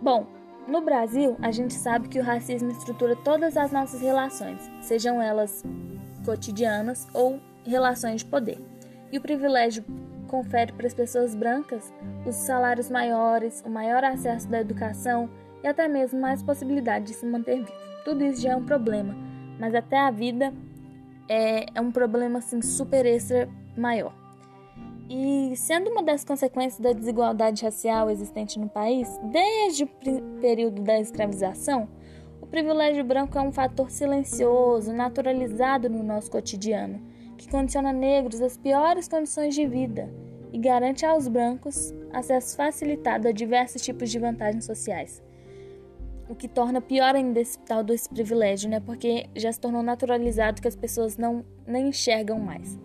Bom, 0.00 0.26
no 0.66 0.80
Brasil, 0.80 1.36
a 1.42 1.50
gente 1.50 1.74
sabe 1.74 2.08
que 2.08 2.18
o 2.18 2.22
racismo 2.22 2.70
estrutura 2.70 3.16
todas 3.16 3.56
as 3.56 3.70
nossas 3.70 4.00
relações, 4.00 4.70
sejam 4.80 5.20
elas 5.20 5.62
cotidianas 6.24 7.06
ou 7.12 7.40
relações 7.64 8.22
de 8.22 8.26
poder. 8.26 8.58
E 9.12 9.18
o 9.18 9.20
privilégio 9.20 9.84
confere 10.26 10.72
para 10.72 10.86
as 10.86 10.94
pessoas 10.94 11.34
brancas 11.34 11.92
os 12.26 12.34
salários 12.34 12.90
maiores, 12.90 13.62
o 13.64 13.70
maior 13.70 14.02
acesso 14.02 14.48
da 14.48 14.60
educação 14.60 15.28
e 15.62 15.68
até 15.68 15.86
mesmo 15.86 16.20
mais 16.20 16.42
possibilidade 16.42 17.06
de 17.06 17.14
se 17.14 17.26
manter 17.26 17.56
vivo. 17.56 17.72
Tudo 18.04 18.24
isso 18.24 18.40
já 18.40 18.52
é 18.52 18.56
um 18.56 18.64
problema, 18.64 19.14
mas 19.58 19.74
até 19.74 19.98
a 19.98 20.10
vida 20.10 20.52
é, 21.28 21.66
é 21.74 21.80
um 21.80 21.92
problema 21.92 22.38
assim 22.38 22.60
super 22.60 23.06
extra 23.06 23.48
maior. 23.76 24.23
E 25.16 25.54
sendo 25.54 25.90
uma 25.90 26.02
das 26.02 26.24
consequências 26.24 26.80
da 26.80 26.92
desigualdade 26.92 27.64
racial 27.64 28.10
existente 28.10 28.58
no 28.58 28.68
país, 28.68 29.08
desde 29.30 29.84
o 29.84 29.88
período 30.40 30.82
da 30.82 30.98
escravização, 30.98 31.88
o 32.42 32.46
privilégio 32.48 33.04
branco 33.04 33.38
é 33.38 33.40
um 33.40 33.52
fator 33.52 33.92
silencioso, 33.92 34.92
naturalizado 34.92 35.88
no 35.88 36.02
nosso 36.02 36.28
cotidiano, 36.28 37.00
que 37.38 37.48
condiciona 37.48 37.92
negros 37.92 38.42
às 38.42 38.56
piores 38.56 39.06
condições 39.06 39.54
de 39.54 39.64
vida 39.64 40.12
e 40.52 40.58
garante 40.58 41.06
aos 41.06 41.28
brancos 41.28 41.94
acesso 42.12 42.56
facilitado 42.56 43.28
a 43.28 43.32
diversos 43.32 43.82
tipos 43.82 44.10
de 44.10 44.18
vantagens 44.18 44.64
sociais. 44.64 45.22
O 46.28 46.34
que 46.34 46.48
torna 46.48 46.80
pior 46.80 47.14
ainda 47.14 47.38
esse 47.38 47.60
tal 47.60 47.84
desse 47.84 48.08
privilégio, 48.08 48.68
né? 48.68 48.80
Porque 48.80 49.26
já 49.36 49.52
se 49.52 49.60
tornou 49.60 49.80
naturalizado 49.80 50.60
que 50.60 50.66
as 50.66 50.74
pessoas 50.74 51.16
não 51.16 51.44
nem 51.64 51.90
enxergam 51.90 52.40
mais. 52.40 52.76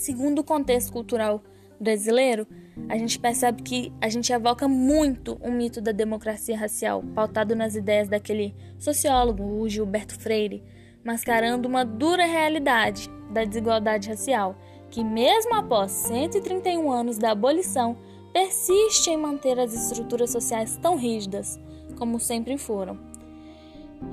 Segundo 0.00 0.38
o 0.38 0.44
contexto 0.44 0.90
cultural 0.94 1.42
brasileiro, 1.78 2.46
a 2.88 2.96
gente 2.96 3.18
percebe 3.18 3.62
que 3.62 3.92
a 4.00 4.08
gente 4.08 4.32
evoca 4.32 4.66
muito 4.66 5.36
o 5.42 5.50
mito 5.50 5.78
da 5.78 5.92
democracia 5.92 6.56
racial, 6.56 7.04
pautado 7.14 7.54
nas 7.54 7.74
ideias 7.74 8.08
daquele 8.08 8.54
sociólogo, 8.78 9.42
o 9.60 9.68
Gilberto 9.68 10.18
Freire, 10.18 10.64
mascarando 11.04 11.68
uma 11.68 11.84
dura 11.84 12.24
realidade 12.24 13.10
da 13.30 13.44
desigualdade 13.44 14.08
racial 14.08 14.56
que, 14.88 15.04
mesmo 15.04 15.54
após 15.54 15.92
131 15.92 16.90
anos 16.90 17.18
da 17.18 17.32
abolição, 17.32 17.94
persiste 18.32 19.10
em 19.10 19.18
manter 19.18 19.60
as 19.60 19.74
estruturas 19.74 20.30
sociais 20.30 20.78
tão 20.78 20.96
rígidas 20.96 21.60
como 21.98 22.18
sempre 22.18 22.56
foram. 22.56 22.98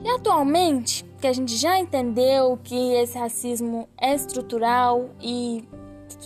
E 0.04 0.10
atualmente, 0.10 1.06
que 1.22 1.28
a 1.28 1.34
gente 1.34 1.56
já 1.56 1.80
entendeu 1.80 2.60
que 2.62 2.94
esse 2.96 3.18
racismo 3.18 3.88
é 3.98 4.14
estrutural 4.14 5.10
e 5.22 5.64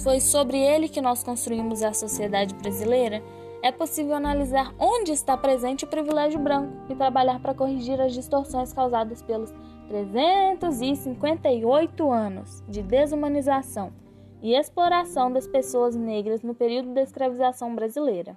foi 0.03 0.19
sobre 0.19 0.57
ele 0.57 0.88
que 0.88 1.01
nós 1.01 1.24
construímos 1.24 1.83
a 1.83 1.93
sociedade 1.93 2.55
brasileira, 2.55 3.21
é 3.62 3.71
possível 3.71 4.15
analisar 4.15 4.74
onde 4.79 5.12
está 5.12 5.38
presente 5.38 5.86
o 5.86 5.88
privilégio 5.88 6.39
branco 6.39 6.74
e 6.89 6.95
trabalhar 6.95 7.39
para 7.39 7.53
corrigir 7.53 8.01
as 8.01 8.13
distorções 8.13 8.74
causadas 8.74 9.21
pelos 9.21 9.53
358 9.88 12.12
anos 12.12 12.63
de 12.67 12.81
desumanização 12.81 13.93
e 14.41 14.55
exploração 14.55 15.31
das 15.31 15.48
pessoas 15.48 15.95
negras 15.95 16.41
no 16.41 16.55
período 16.55 16.93
da 16.93 17.03
escravização 17.03 17.75
brasileira. 17.75 18.36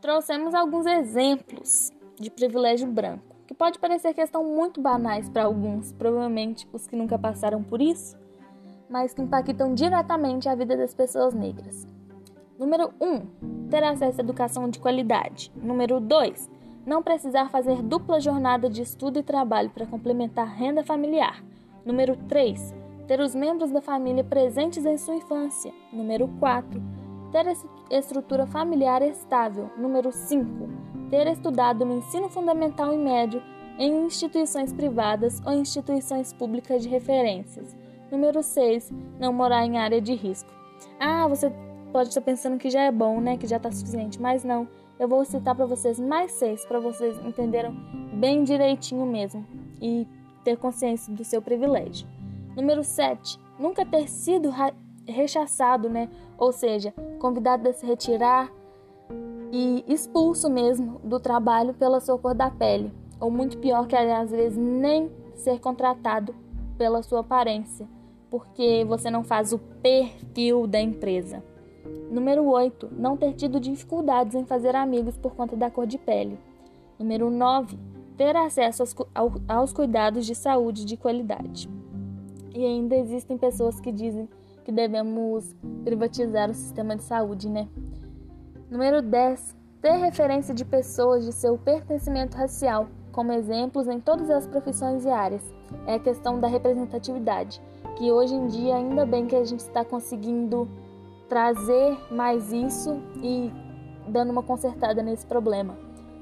Trouxemos 0.00 0.54
alguns 0.54 0.86
exemplos 0.86 1.92
de 2.18 2.30
privilégio 2.30 2.88
branco, 2.88 3.36
que 3.46 3.54
pode 3.54 3.78
parecer 3.78 4.14
que 4.14 4.20
estão 4.20 4.42
muito 4.42 4.80
banais 4.80 5.28
para 5.28 5.44
alguns, 5.44 5.92
provavelmente 5.92 6.66
os 6.72 6.86
que 6.86 6.96
nunca 6.96 7.18
passaram 7.18 7.62
por 7.62 7.80
isso, 7.80 8.16
mas 8.88 9.12
que 9.12 9.22
impactam 9.22 9.74
diretamente 9.74 10.48
a 10.48 10.54
vida 10.54 10.76
das 10.76 10.94
pessoas 10.94 11.34
negras. 11.34 11.86
Número 12.58 12.92
1. 13.00 13.06
Um, 13.06 13.68
ter 13.68 13.82
acesso 13.84 14.20
à 14.20 14.24
educação 14.24 14.68
de 14.68 14.78
qualidade. 14.78 15.52
Número 15.56 16.00
2. 16.00 16.50
Não 16.86 17.02
precisar 17.02 17.50
fazer 17.50 17.82
dupla 17.82 18.20
jornada 18.20 18.70
de 18.70 18.82
estudo 18.82 19.18
e 19.18 19.22
trabalho 19.22 19.70
para 19.70 19.86
complementar 19.86 20.46
renda 20.46 20.84
familiar. 20.84 21.42
Número 21.84 22.16
3 22.28 22.86
ter 23.06 23.20
os 23.20 23.34
membros 23.34 23.70
da 23.70 23.80
família 23.80 24.24
presentes 24.24 24.84
em 24.84 24.98
sua 24.98 25.14
infância. 25.14 25.72
Número 25.92 26.28
4. 26.40 26.82
Ter 27.30 27.46
estrutura 27.90 28.46
familiar 28.46 29.02
estável. 29.02 29.70
Número 29.76 30.10
5. 30.10 30.68
Ter 31.10 31.26
estudado 31.28 31.84
no 31.84 31.98
ensino 31.98 32.28
fundamental 32.28 32.92
e 32.92 32.98
médio 32.98 33.42
em 33.78 34.06
instituições 34.06 34.72
privadas 34.72 35.40
ou 35.46 35.52
instituições 35.52 36.32
públicas 36.32 36.82
de 36.82 36.88
referências. 36.88 37.76
Número 38.10 38.42
6. 38.42 38.92
Não 39.18 39.32
morar 39.32 39.64
em 39.64 39.78
área 39.78 40.00
de 40.00 40.14
risco. 40.14 40.50
Ah, 41.00 41.26
você 41.26 41.52
pode 41.92 42.08
estar 42.08 42.20
pensando 42.20 42.58
que 42.58 42.70
já 42.70 42.82
é 42.82 42.92
bom, 42.92 43.20
né? 43.20 43.36
Que 43.36 43.46
já 43.46 43.56
está 43.56 43.70
suficiente, 43.70 44.20
mas 44.20 44.44
não. 44.44 44.68
Eu 44.98 45.08
vou 45.08 45.24
citar 45.24 45.54
para 45.54 45.66
vocês 45.66 46.00
mais 46.00 46.32
seis 46.32 46.64
para 46.64 46.80
vocês 46.80 47.18
entenderem 47.24 47.72
bem 48.14 48.44
direitinho 48.44 49.04
mesmo 49.04 49.44
e 49.80 50.06
ter 50.42 50.56
consciência 50.56 51.12
do 51.12 51.24
seu 51.24 51.42
privilégio. 51.42 52.06
Número 52.56 52.82
7. 52.82 53.38
Nunca 53.58 53.84
ter 53.84 54.08
sido 54.08 54.50
rechaçado, 55.06 55.88
né? 55.88 56.08
Ou 56.38 56.52
seja, 56.52 56.94
convidado 57.18 57.68
a 57.68 57.72
se 57.72 57.84
retirar 57.84 58.50
e 59.52 59.84
expulso 59.86 60.50
mesmo 60.50 61.00
do 61.04 61.20
trabalho 61.20 61.74
pela 61.74 62.00
sua 62.00 62.18
cor 62.18 62.34
da 62.34 62.50
pele. 62.50 62.92
Ou 63.20 63.30
muito 63.30 63.58
pior 63.58 63.86
que 63.86 63.96
às 63.96 64.30
vezes 64.30 64.56
nem 64.56 65.10
ser 65.34 65.60
contratado 65.60 66.34
pela 66.78 67.02
sua 67.02 67.20
aparência, 67.20 67.88
porque 68.36 68.84
você 68.84 69.10
não 69.10 69.24
faz 69.24 69.54
o 69.54 69.58
perfil 69.58 70.66
da 70.66 70.78
empresa. 70.78 71.42
Número 72.10 72.44
8. 72.44 72.90
Não 72.92 73.16
ter 73.16 73.32
tido 73.32 73.58
dificuldades 73.58 74.34
em 74.34 74.44
fazer 74.44 74.76
amigos 74.76 75.16
por 75.16 75.34
conta 75.34 75.56
da 75.56 75.70
cor 75.70 75.86
de 75.86 75.96
pele. 75.96 76.38
Número 76.98 77.30
9. 77.30 77.78
Ter 78.14 78.36
acesso 78.36 78.82
aos, 79.48 79.72
cuidados 79.72 80.26
de 80.26 80.34
saúde 80.34 80.84
de 80.84 80.98
qualidade. 80.98 81.66
E 82.54 82.62
ainda 82.62 82.94
existem 82.94 83.38
pessoas 83.38 83.80
que 83.80 83.90
dizem 83.90 84.28
que 84.66 84.72
devemos 84.72 85.56
privatizar 85.82 86.50
o 86.50 86.54
sistema 86.54 86.94
de 86.94 87.04
saúde, 87.04 87.48
né? 87.48 87.66
Número 88.70 89.00
10. 89.00 89.56
Ter 89.80 89.92
referência 89.92 90.54
de 90.54 90.64
pessoas 90.64 91.24
de 91.24 91.32
seu 91.32 91.56
pertencimento 91.56 92.36
racial 92.36 92.86
como 93.12 93.32
exemplos 93.32 93.88
em 93.88 93.98
todas 93.98 94.28
as 94.28 94.46
profissões 94.46 95.06
e 95.06 95.08
áreas. 95.08 95.42
É 95.86 95.94
a 95.94 95.98
questão 95.98 96.38
da 96.38 96.48
representatividade, 96.48 97.62
que 97.96 98.12
hoje 98.12 98.34
em 98.34 98.46
dia 98.46 98.76
ainda 98.76 99.04
bem 99.04 99.26
que 99.26 99.34
a 99.34 99.44
gente 99.44 99.60
está 99.60 99.84
conseguindo 99.84 100.68
trazer 101.28 101.98
mais 102.10 102.52
isso 102.52 103.00
e 103.22 103.50
dando 104.06 104.30
uma 104.30 104.42
consertada 104.42 105.02
nesse 105.02 105.26
problema. 105.26 105.76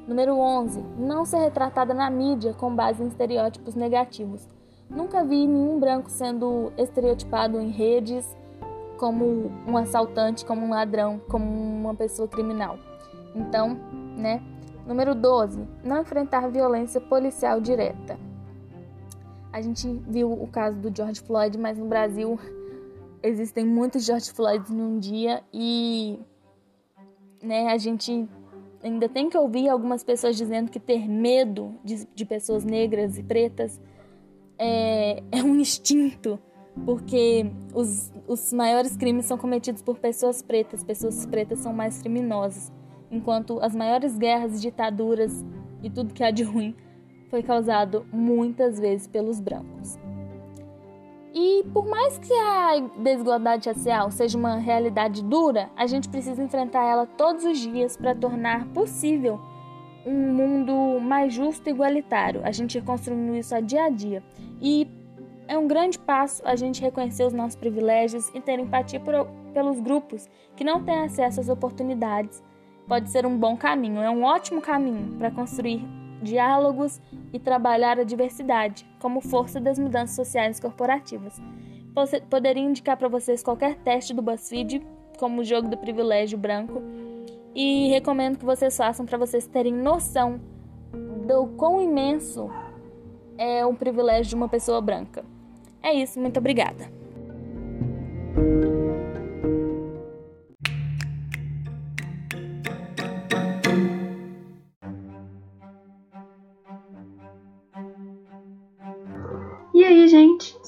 Número 0.06 0.36
11. 0.38 0.82
Não 0.98 1.24
ser 1.24 1.38
retratada 1.38 1.92
na 1.92 2.08
mídia 2.10 2.54
com 2.54 2.74
base 2.74 3.02
em 3.02 3.08
estereótipos 3.08 3.74
negativos. 3.74 4.48
Nunca 4.88 5.24
vi 5.24 5.46
nenhum 5.46 5.80
branco 5.80 6.10
sendo 6.10 6.72
estereotipado 6.76 7.60
em 7.60 7.70
redes 7.70 8.36
como 8.98 9.50
um 9.66 9.76
assaltante, 9.76 10.44
como 10.44 10.64
um 10.64 10.70
ladrão, 10.70 11.20
como 11.28 11.44
uma 11.44 11.94
pessoa 11.94 12.28
criminal. 12.28 12.78
Então, 13.34 13.76
né? 14.16 14.42
Número 14.86 15.14
12. 15.14 15.66
Não 15.82 16.02
enfrentar 16.02 16.48
violência 16.50 17.00
policial 17.00 17.60
direta. 17.60 18.18
A 19.54 19.60
gente 19.60 19.86
viu 20.08 20.32
o 20.32 20.48
caso 20.48 20.76
do 20.80 20.92
George 20.92 21.20
Floyd, 21.20 21.56
mas 21.56 21.78
no 21.78 21.86
Brasil 21.86 22.36
existem 23.22 23.64
muitos 23.64 24.04
George 24.04 24.32
Floyds 24.32 24.68
num 24.68 24.98
dia 24.98 25.44
e 25.52 26.18
né, 27.40 27.68
a 27.68 27.78
gente 27.78 28.28
ainda 28.82 29.08
tem 29.08 29.30
que 29.30 29.38
ouvir 29.38 29.68
algumas 29.68 30.02
pessoas 30.02 30.36
dizendo 30.36 30.72
que 30.72 30.80
ter 30.80 31.08
medo 31.08 31.72
de, 31.84 32.04
de 32.12 32.24
pessoas 32.24 32.64
negras 32.64 33.16
e 33.16 33.22
pretas 33.22 33.80
é, 34.58 35.22
é 35.30 35.40
um 35.44 35.54
instinto, 35.54 36.36
porque 36.84 37.46
os, 37.72 38.12
os 38.26 38.52
maiores 38.52 38.96
crimes 38.96 39.24
são 39.24 39.38
cometidos 39.38 39.82
por 39.82 40.00
pessoas 40.00 40.42
pretas, 40.42 40.82
pessoas 40.82 41.26
pretas 41.26 41.60
são 41.60 41.72
mais 41.72 42.02
criminosas, 42.02 42.72
enquanto 43.08 43.60
as 43.60 43.72
maiores 43.72 44.18
guerras, 44.18 44.60
ditaduras 44.60 45.44
e 45.80 45.88
tudo 45.88 46.12
que 46.12 46.24
há 46.24 46.32
de 46.32 46.42
ruim 46.42 46.74
foi 47.34 47.42
causado 47.42 48.06
muitas 48.12 48.78
vezes 48.78 49.08
pelos 49.08 49.40
brancos. 49.40 49.98
E 51.34 51.64
por 51.72 51.84
mais 51.84 52.16
que 52.16 52.32
a 52.32 52.74
desigualdade 52.96 53.68
racial 53.68 54.08
seja 54.12 54.38
uma 54.38 54.54
realidade 54.54 55.20
dura, 55.20 55.68
a 55.76 55.84
gente 55.84 56.08
precisa 56.08 56.40
enfrentar 56.40 56.84
ela 56.84 57.06
todos 57.06 57.44
os 57.44 57.58
dias 57.58 57.96
para 57.96 58.14
tornar 58.14 58.68
possível 58.68 59.40
um 60.06 60.32
mundo 60.32 61.00
mais 61.00 61.34
justo 61.34 61.68
e 61.68 61.72
igualitário. 61.72 62.40
A 62.44 62.52
gente 62.52 62.80
construindo 62.80 63.34
isso 63.34 63.52
a 63.52 63.58
dia 63.58 63.86
a 63.86 63.90
dia. 63.90 64.22
E 64.62 64.86
É 65.48 65.58
um 65.58 65.66
grande 65.66 65.98
passo 65.98 66.40
a 66.46 66.54
gente 66.54 66.80
reconhecer 66.80 67.24
os 67.24 67.32
nossos 67.32 67.56
privilégios 67.56 68.30
e 68.32 68.40
ter 68.40 68.60
empatia 68.60 69.00
por, 69.00 69.26
pelos 69.52 69.80
grupos 69.80 70.28
que 70.54 70.62
não 70.62 70.84
têm 70.84 71.00
acesso 71.00 71.40
às 71.40 71.48
oportunidades. 71.48 72.42
Pode 72.86 73.10
ser 73.10 73.26
um 73.26 73.36
bom 73.36 73.56
caminho, 73.56 74.00
é 74.00 74.08
um 74.08 74.22
ótimo 74.22 74.60
caminho 74.62 75.16
para 75.18 75.32
construir 75.32 75.84
diálogos 76.24 77.00
e 77.32 77.38
trabalhar 77.38 77.98
a 77.98 78.04
diversidade 78.04 78.84
como 78.98 79.20
força 79.20 79.60
das 79.60 79.78
mudanças 79.78 80.16
sociais 80.16 80.58
corporativas. 80.58 81.40
Poderia 82.28 82.62
indicar 82.62 82.96
para 82.96 83.08
vocês 83.08 83.42
qualquer 83.42 83.76
teste 83.76 84.12
do 84.12 84.22
BuzzFeed, 84.22 84.82
como 85.18 85.42
o 85.42 85.44
jogo 85.44 85.68
do 85.68 85.76
privilégio 85.76 86.36
branco, 86.36 86.82
e 87.54 87.88
recomendo 87.90 88.38
que 88.38 88.44
vocês 88.44 88.76
façam 88.76 89.06
para 89.06 89.16
vocês 89.16 89.46
terem 89.46 89.72
noção 89.72 90.40
do 91.24 91.46
quão 91.56 91.80
imenso 91.80 92.50
é 93.38 93.64
um 93.64 93.74
privilégio 93.74 94.30
de 94.30 94.34
uma 94.34 94.48
pessoa 94.48 94.80
branca. 94.80 95.24
É 95.82 95.92
isso, 95.92 96.18
muito 96.18 96.38
obrigada. 96.38 97.03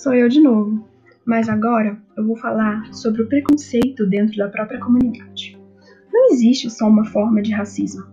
Sou 0.06 0.14
eu 0.14 0.28
de 0.28 0.40
novo. 0.40 0.88
Mas 1.24 1.48
agora 1.48 1.98
eu 2.16 2.24
vou 2.24 2.36
falar 2.36 2.94
sobre 2.94 3.22
o 3.22 3.26
preconceito 3.26 4.06
dentro 4.06 4.36
da 4.36 4.48
própria 4.48 4.78
comunidade. 4.78 5.58
Não 6.12 6.30
existe 6.30 6.70
só 6.70 6.88
uma 6.88 7.04
forma 7.06 7.42
de 7.42 7.52
racismo. 7.52 8.04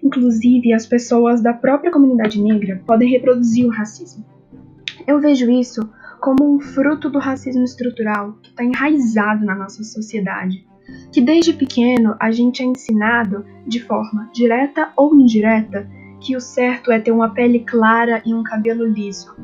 Inclusive, 0.00 0.72
as 0.72 0.86
pessoas 0.86 1.42
da 1.42 1.52
própria 1.52 1.90
comunidade 1.90 2.40
negra 2.40 2.80
podem 2.86 3.10
reproduzir 3.10 3.66
o 3.66 3.70
racismo. 3.70 4.24
Eu 5.08 5.18
vejo 5.18 5.50
isso 5.50 5.90
como 6.20 6.54
um 6.54 6.60
fruto 6.60 7.10
do 7.10 7.18
racismo 7.18 7.64
estrutural 7.64 8.34
que 8.40 8.50
está 8.50 8.62
enraizado 8.62 9.44
na 9.44 9.56
nossa 9.56 9.82
sociedade, 9.82 10.64
que 11.10 11.20
desde 11.20 11.52
pequeno 11.52 12.14
a 12.20 12.30
gente 12.30 12.62
é 12.62 12.66
ensinado, 12.66 13.44
de 13.66 13.82
forma 13.82 14.30
direta 14.32 14.92
ou 14.96 15.12
indireta, 15.16 15.90
que 16.20 16.36
o 16.36 16.40
certo 16.40 16.92
é 16.92 17.00
ter 17.00 17.10
uma 17.10 17.34
pele 17.34 17.58
clara 17.58 18.22
e 18.24 18.32
um 18.32 18.44
cabelo 18.44 18.84
liso. 18.84 19.34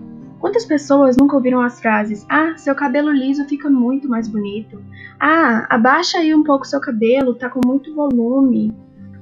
Quantas 0.40 0.64
pessoas 0.64 1.18
nunca 1.18 1.36
ouviram 1.36 1.60
as 1.60 1.78
frases: 1.80 2.26
Ah, 2.28 2.56
seu 2.56 2.74
cabelo 2.74 3.12
liso 3.12 3.44
fica 3.44 3.68
muito 3.68 4.08
mais 4.08 4.26
bonito. 4.26 4.82
Ah, 5.20 5.66
abaixa 5.68 6.18
aí 6.18 6.34
um 6.34 6.42
pouco 6.42 6.66
seu 6.66 6.80
cabelo, 6.80 7.34
tá 7.34 7.50
com 7.50 7.60
muito 7.64 7.94
volume. 7.94 8.72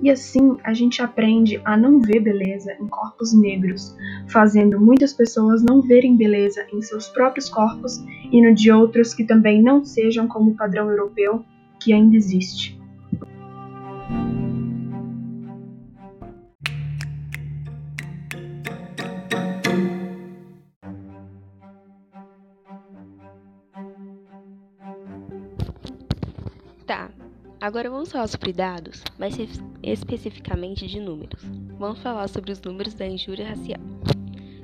E 0.00 0.10
assim 0.10 0.56
a 0.62 0.72
gente 0.72 1.02
aprende 1.02 1.60
a 1.64 1.76
não 1.76 2.00
ver 2.00 2.20
beleza 2.20 2.72
em 2.80 2.86
corpos 2.86 3.34
negros, 3.34 3.96
fazendo 4.28 4.80
muitas 4.80 5.12
pessoas 5.12 5.60
não 5.60 5.82
verem 5.82 6.16
beleza 6.16 6.64
em 6.72 6.80
seus 6.80 7.08
próprios 7.08 7.48
corpos 7.48 7.98
e 8.30 8.40
no 8.40 8.54
de 8.54 8.70
outros 8.70 9.12
que 9.12 9.24
também 9.24 9.60
não 9.60 9.84
sejam 9.84 10.28
como 10.28 10.52
o 10.52 10.56
padrão 10.56 10.88
europeu 10.88 11.44
que 11.80 11.92
ainda 11.92 12.16
existe. 12.16 12.77
Agora 27.68 27.90
vamos 27.90 28.10
falar 28.10 28.26
sobre 28.28 28.50
dados, 28.50 29.04
mas 29.18 29.36
especificamente 29.82 30.86
de 30.86 30.98
números. 30.98 31.42
Vamos 31.78 31.98
falar 31.98 32.26
sobre 32.26 32.50
os 32.50 32.62
números 32.62 32.94
da 32.94 33.06
injúria 33.06 33.46
racial. 33.46 33.82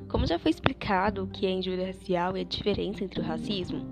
Como 0.09 0.25
já 0.25 0.39
foi 0.39 0.49
explicado 0.49 1.23
o 1.23 1.27
que 1.27 1.45
é 1.45 1.51
injúria 1.51 1.85
racial 1.85 2.35
e 2.35 2.41
a 2.41 2.43
diferença 2.43 3.03
entre 3.03 3.19
o 3.19 3.23
racismo, 3.23 3.85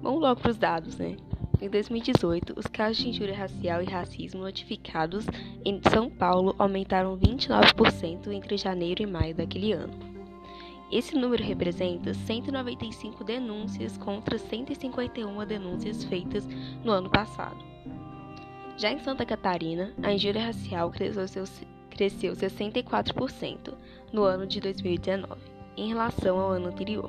vamos 0.00 0.20
logo 0.20 0.40
para 0.40 0.52
os 0.52 0.56
dados, 0.56 0.96
né? 0.96 1.16
Em 1.60 1.68
2018, 1.68 2.54
os 2.56 2.68
casos 2.68 2.98
de 2.98 3.08
injúria 3.08 3.36
racial 3.36 3.82
e 3.82 3.86
racismo 3.86 4.42
notificados 4.42 5.26
em 5.64 5.80
São 5.90 6.08
Paulo 6.08 6.54
aumentaram 6.56 7.18
29% 7.18 8.28
entre 8.28 8.56
janeiro 8.56 9.02
e 9.02 9.06
maio 9.06 9.34
daquele 9.34 9.72
ano. 9.72 9.98
Esse 10.88 11.16
número 11.16 11.42
representa 11.42 12.14
195 12.14 13.24
denúncias 13.24 13.98
contra 13.98 14.38
151 14.38 15.44
denúncias 15.46 16.04
feitas 16.04 16.46
no 16.84 16.92
ano 16.92 17.10
passado. 17.10 17.71
Já 18.82 18.90
em 18.90 18.98
Santa 18.98 19.24
Catarina, 19.24 19.94
a 20.02 20.12
injúria 20.12 20.46
racial 20.46 20.90
cresceu, 20.90 21.44
cresceu 21.88 22.34
64% 22.34 23.74
no 24.12 24.24
ano 24.24 24.44
de 24.44 24.60
2019, 24.60 25.40
em 25.76 25.86
relação 25.86 26.40
ao 26.40 26.50
ano 26.50 26.66
anterior. 26.66 27.08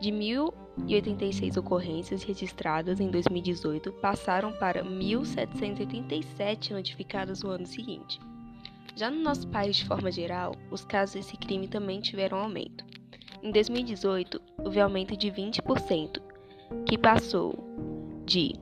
De 0.00 0.10
1.086 0.10 1.58
ocorrências 1.58 2.22
registradas 2.22 2.98
em 2.98 3.10
2018, 3.10 3.92
passaram 3.92 4.52
para 4.54 4.82
1.787 4.82 6.70
notificadas 6.70 7.42
no 7.42 7.50
ano 7.50 7.66
seguinte. 7.66 8.18
Já 8.96 9.10
no 9.10 9.20
nosso 9.20 9.46
país, 9.48 9.76
de 9.76 9.84
forma 9.84 10.10
geral, 10.10 10.56
os 10.70 10.82
casos 10.82 11.16
desse 11.16 11.36
crime 11.36 11.68
também 11.68 12.00
tiveram 12.00 12.38
aumento. 12.38 12.86
Em 13.42 13.52
2018, 13.52 14.40
houve 14.64 14.80
aumento 14.80 15.14
de 15.14 15.30
20%, 15.30 16.22
que 16.86 16.96
passou 16.96 17.54
de 18.24 18.54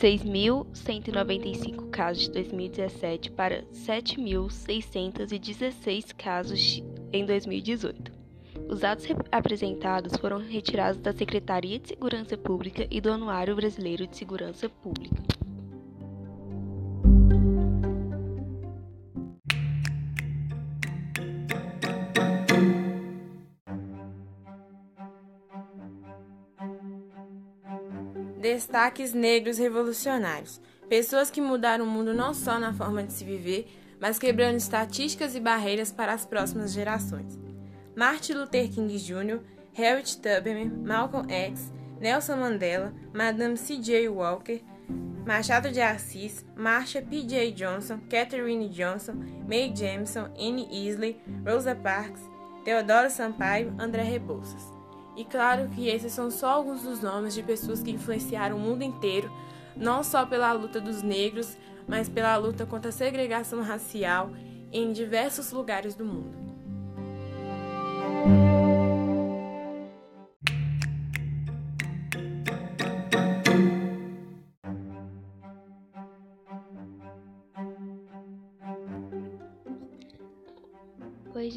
6.195 0.00 1.90
casos 1.90 2.28
de 2.28 2.34
2017 2.34 3.32
para 3.32 3.64
7.616 3.74 6.14
casos 6.16 6.80
em 7.12 7.26
2018. 7.26 8.12
Os 8.68 8.78
dados 8.80 9.04
apresentados 9.32 10.16
foram 10.16 10.38
retirados 10.38 11.00
da 11.00 11.12
Secretaria 11.12 11.80
de 11.80 11.88
Segurança 11.88 12.38
Pública 12.38 12.86
e 12.88 13.00
do 13.00 13.10
Anuário 13.10 13.56
Brasileiro 13.56 14.06
de 14.06 14.16
Segurança 14.16 14.68
Pública. 14.68 15.20
Destaques 28.48 29.12
negros 29.12 29.58
revolucionários. 29.58 30.58
Pessoas 30.88 31.30
que 31.30 31.38
mudaram 31.38 31.84
o 31.84 31.86
mundo 31.86 32.14
não 32.14 32.32
só 32.32 32.58
na 32.58 32.72
forma 32.72 33.02
de 33.02 33.12
se 33.12 33.22
viver, 33.22 33.70
mas 34.00 34.18
quebrando 34.18 34.56
estatísticas 34.56 35.34
e 35.34 35.40
barreiras 35.40 35.92
para 35.92 36.14
as 36.14 36.24
próximas 36.24 36.72
gerações. 36.72 37.38
Martin 37.94 38.32
Luther 38.32 38.70
King 38.70 38.96
Jr., 38.96 39.40
Harriet 39.74 40.16
Tubman, 40.16 40.70
Malcolm 40.82 41.30
X, 41.30 41.70
Nelson 42.00 42.36
Mandela, 42.36 42.94
Madame 43.12 43.58
C.J. 43.58 44.08
Walker, 44.08 44.62
Machado 45.26 45.70
de 45.70 45.82
Assis, 45.82 46.42
Marsha 46.56 47.02
P.J. 47.02 47.52
Johnson, 47.52 48.00
Katherine 48.08 48.70
Johnson, 48.70 49.12
Mae 49.46 49.70
Jemison, 49.76 50.30
Anne 50.38 50.66
Isley, 50.72 51.20
Rosa 51.46 51.74
Parks, 51.74 52.22
Teodoro 52.64 53.10
Sampaio, 53.10 53.74
André 53.78 54.04
Rebouças. 54.04 54.77
E 55.18 55.24
claro 55.24 55.68
que 55.70 55.88
esses 55.88 56.12
são 56.12 56.30
só 56.30 56.50
alguns 56.50 56.82
dos 56.82 57.02
nomes 57.02 57.34
de 57.34 57.42
pessoas 57.42 57.82
que 57.82 57.90
influenciaram 57.90 58.56
o 58.56 58.60
mundo 58.60 58.84
inteiro, 58.84 59.28
não 59.74 60.04
só 60.04 60.24
pela 60.24 60.52
luta 60.52 60.80
dos 60.80 61.02
negros, 61.02 61.58
mas 61.88 62.08
pela 62.08 62.36
luta 62.36 62.64
contra 62.64 62.90
a 62.90 62.92
segregação 62.92 63.60
racial 63.60 64.30
em 64.70 64.92
diversos 64.92 65.50
lugares 65.50 65.96
do 65.96 66.04
mundo. 66.04 66.47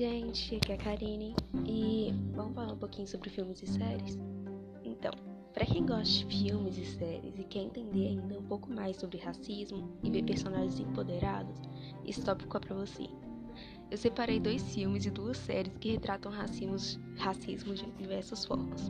Gente, 0.02 0.56
aqui 0.56 0.72
é 0.72 0.76
a 0.76 0.78
Karine 0.80 1.36
e 1.64 2.12
vamos 2.34 2.56
falar 2.56 2.74
um 2.74 2.78
pouquinho 2.78 3.08
sobre 3.08 3.30
filmes 3.30 3.62
e 3.62 3.68
séries? 3.68 4.18
Então, 4.84 5.12
para 5.54 5.64
quem 5.64 5.86
gosta 5.86 6.26
de 6.26 6.26
filmes 6.26 6.76
e 6.76 6.86
séries 6.86 7.38
e 7.38 7.44
quer 7.44 7.60
entender 7.60 8.08
ainda 8.08 8.40
um 8.40 8.42
pouco 8.42 8.74
mais 8.74 8.98
sobre 8.98 9.20
racismo 9.20 9.96
e 10.02 10.10
ver 10.10 10.24
personagens 10.24 10.80
empoderados, 10.80 11.56
esse 12.04 12.20
tópico 12.24 12.58
é 12.58 12.60
para 12.60 12.76
você. 12.78 13.08
Eu 13.92 13.98
separei 13.98 14.40
dois 14.40 14.74
filmes 14.74 15.06
e 15.06 15.12
duas 15.12 15.38
séries 15.38 15.78
que 15.78 15.92
retratam 15.92 16.32
racismo 16.32 17.76
de 17.76 17.86
diversas 17.92 18.44
formas. 18.44 18.90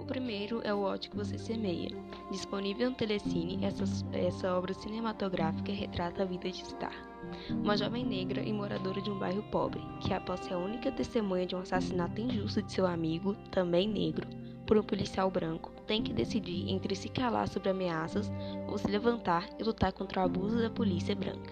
O 0.00 0.06
primeiro 0.06 0.62
é 0.64 0.72
O 0.72 0.80
Ódio 0.80 1.10
que 1.10 1.16
Você 1.18 1.36
Semeia. 1.36 1.90
Disponível 2.30 2.88
no 2.88 2.96
Telecine, 2.96 3.62
essa, 3.62 3.84
essa 4.16 4.56
obra 4.56 4.72
cinematográfica 4.72 5.72
retrata 5.72 6.22
a 6.22 6.26
vida 6.26 6.50
de 6.50 6.64
Star 6.64 7.07
uma 7.50 7.76
jovem 7.76 8.04
negra 8.04 8.42
e 8.42 8.52
moradora 8.52 9.00
de 9.00 9.10
um 9.10 9.18
bairro 9.18 9.42
pobre, 9.44 9.80
que 10.00 10.12
após 10.12 10.40
ser 10.40 10.54
a 10.54 10.58
única 10.58 10.92
testemunha 10.92 11.46
de 11.46 11.56
um 11.56 11.60
assassinato 11.60 12.20
injusto 12.20 12.62
de 12.62 12.72
seu 12.72 12.86
amigo, 12.86 13.34
também 13.50 13.88
negro, 13.88 14.26
por 14.66 14.76
um 14.76 14.82
policial 14.82 15.30
branco, 15.30 15.72
tem 15.86 16.02
que 16.02 16.12
decidir 16.12 16.68
entre 16.68 16.94
se 16.94 17.08
calar 17.08 17.48
sobre 17.48 17.70
ameaças 17.70 18.30
ou 18.68 18.76
se 18.76 18.86
levantar 18.86 19.48
e 19.58 19.62
lutar 19.62 19.92
contra 19.92 20.20
o 20.20 20.24
abuso 20.24 20.60
da 20.60 20.68
polícia 20.68 21.14
branca. 21.14 21.50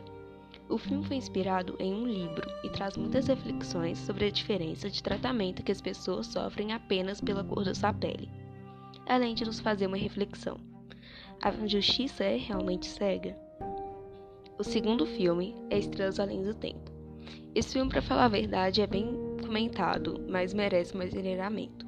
O 0.68 0.76
filme 0.76 1.05
foi 1.05 1.16
inspirado 1.16 1.76
em 1.79 1.94
um 1.94 2.07
livro 2.07 2.46
e 2.64 2.68
traz 2.70 2.96
muitas 2.96 3.29
reflexões 3.29 3.98
sobre 3.98 4.26
a 4.26 4.31
diferença 4.31 4.90
de 4.90 5.02
tratamento 5.02 5.62
que 5.62 5.72
as 5.72 5.81
pessoas 5.81 6.26
sofrem 6.26 6.72
apenas 6.72 7.20
pela 7.20 7.44
cor 7.44 7.64
da 7.64 7.74
sua 7.74 7.94
pele, 7.94 8.29
além 9.07 9.35
de 9.35 9.44
nos 9.44 9.61
fazer 9.61 9.87
uma 9.87 9.96
reflexão. 9.96 10.59
A 11.40 11.52
justiça 11.66 12.24
é 12.24 12.37
realmente 12.37 12.87
cega? 12.87 13.45
O 14.58 14.64
segundo 14.64 15.04
filme 15.04 15.54
é 15.68 15.78
Estrelas 15.78 16.18
Além 16.18 16.42
do 16.42 16.54
Tempo. 16.54 16.90
Esse 17.54 17.74
filme, 17.74 17.90
para 17.90 18.00
falar 18.00 18.24
a 18.24 18.28
verdade, 18.28 18.80
é 18.80 18.86
bem 18.86 19.36
comentado, 19.44 20.24
mas 20.30 20.54
merece 20.54 20.96
mais 20.96 21.10
treinamento. 21.10 21.84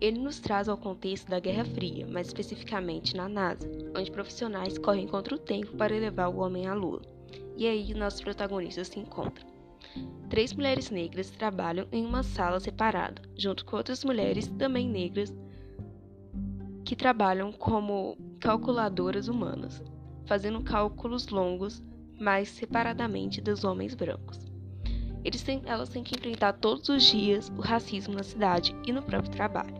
Ele 0.00 0.20
nos 0.20 0.38
traz 0.38 0.68
ao 0.68 0.76
contexto 0.76 1.28
da 1.28 1.40
Guerra 1.40 1.64
Fria, 1.64 2.06
mais 2.06 2.28
especificamente 2.28 3.16
na 3.16 3.28
NASA, 3.28 3.68
onde 3.96 4.12
profissionais 4.12 4.78
correm 4.78 5.08
contra 5.08 5.34
o 5.34 5.38
tempo 5.38 5.76
para 5.76 5.98
levar 5.98 6.28
o 6.28 6.38
homem 6.38 6.68
à 6.68 6.74
Lua. 6.74 7.02
E 7.56 7.66
aí 7.66 7.92
nossos 7.94 8.20
protagonistas 8.20 8.86
se 8.86 9.00
encontram. 9.00 9.48
Três 10.30 10.52
mulheres 10.52 10.88
negras 10.88 11.30
trabalham 11.30 11.88
em 11.90 12.06
uma 12.06 12.22
sala 12.22 12.60
separada, 12.60 13.20
junto 13.36 13.64
com 13.64 13.76
outras 13.76 14.04
mulheres 14.04 14.46
também 14.56 14.88
negras 14.88 15.34
que 16.84 16.94
trabalham 16.94 17.50
como 17.50 18.16
calculadoras 18.38 19.26
humanas, 19.26 19.82
fazendo 20.32 20.62
cálculos 20.62 21.28
longos, 21.28 21.82
mas 22.18 22.48
separadamente 22.48 23.38
dos 23.38 23.64
homens 23.64 23.94
brancos. 23.94 24.38
Têm, 25.44 25.60
elas 25.66 25.90
têm 25.90 26.02
que 26.02 26.16
enfrentar 26.16 26.54
todos 26.54 26.88
os 26.88 27.02
dias 27.02 27.52
o 27.54 27.60
racismo 27.60 28.14
na 28.14 28.22
cidade 28.22 28.74
e 28.86 28.92
no 28.92 29.02
próprio 29.02 29.30
trabalho. 29.30 29.74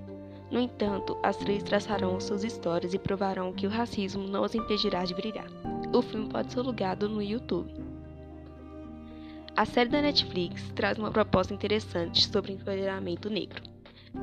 No 0.50 0.60
entanto, 0.60 1.16
as 1.22 1.38
três 1.38 1.62
traçarão 1.62 2.20
suas 2.20 2.44
histórias 2.44 2.92
e 2.92 2.98
provarão 2.98 3.54
que 3.54 3.66
o 3.66 3.70
racismo 3.70 4.28
não 4.28 4.44
as 4.44 4.54
impedirá 4.54 5.06
de 5.06 5.14
brilhar. 5.14 5.48
O 5.90 6.02
filme 6.02 6.28
pode 6.28 6.52
ser 6.52 6.58
alugado 6.60 7.08
no 7.08 7.22
YouTube. 7.22 7.72
A 9.56 9.64
série 9.64 9.88
da 9.88 10.02
Netflix 10.02 10.70
traz 10.74 10.98
uma 10.98 11.10
proposta 11.10 11.54
interessante 11.54 12.28
sobre 12.28 12.52
empoderamento 12.52 13.30
negro. 13.30 13.62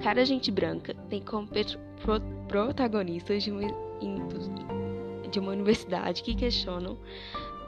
Cada 0.03 0.23
gente 0.23 0.51
branca 0.51 0.93
tem 1.09 1.23
como 1.23 1.49
protagonistas 2.47 3.41
de 3.41 3.51
uma, 3.51 3.63
de 5.29 5.39
uma 5.39 5.51
universidade 5.51 6.23
que 6.23 6.35
questionam 6.35 6.97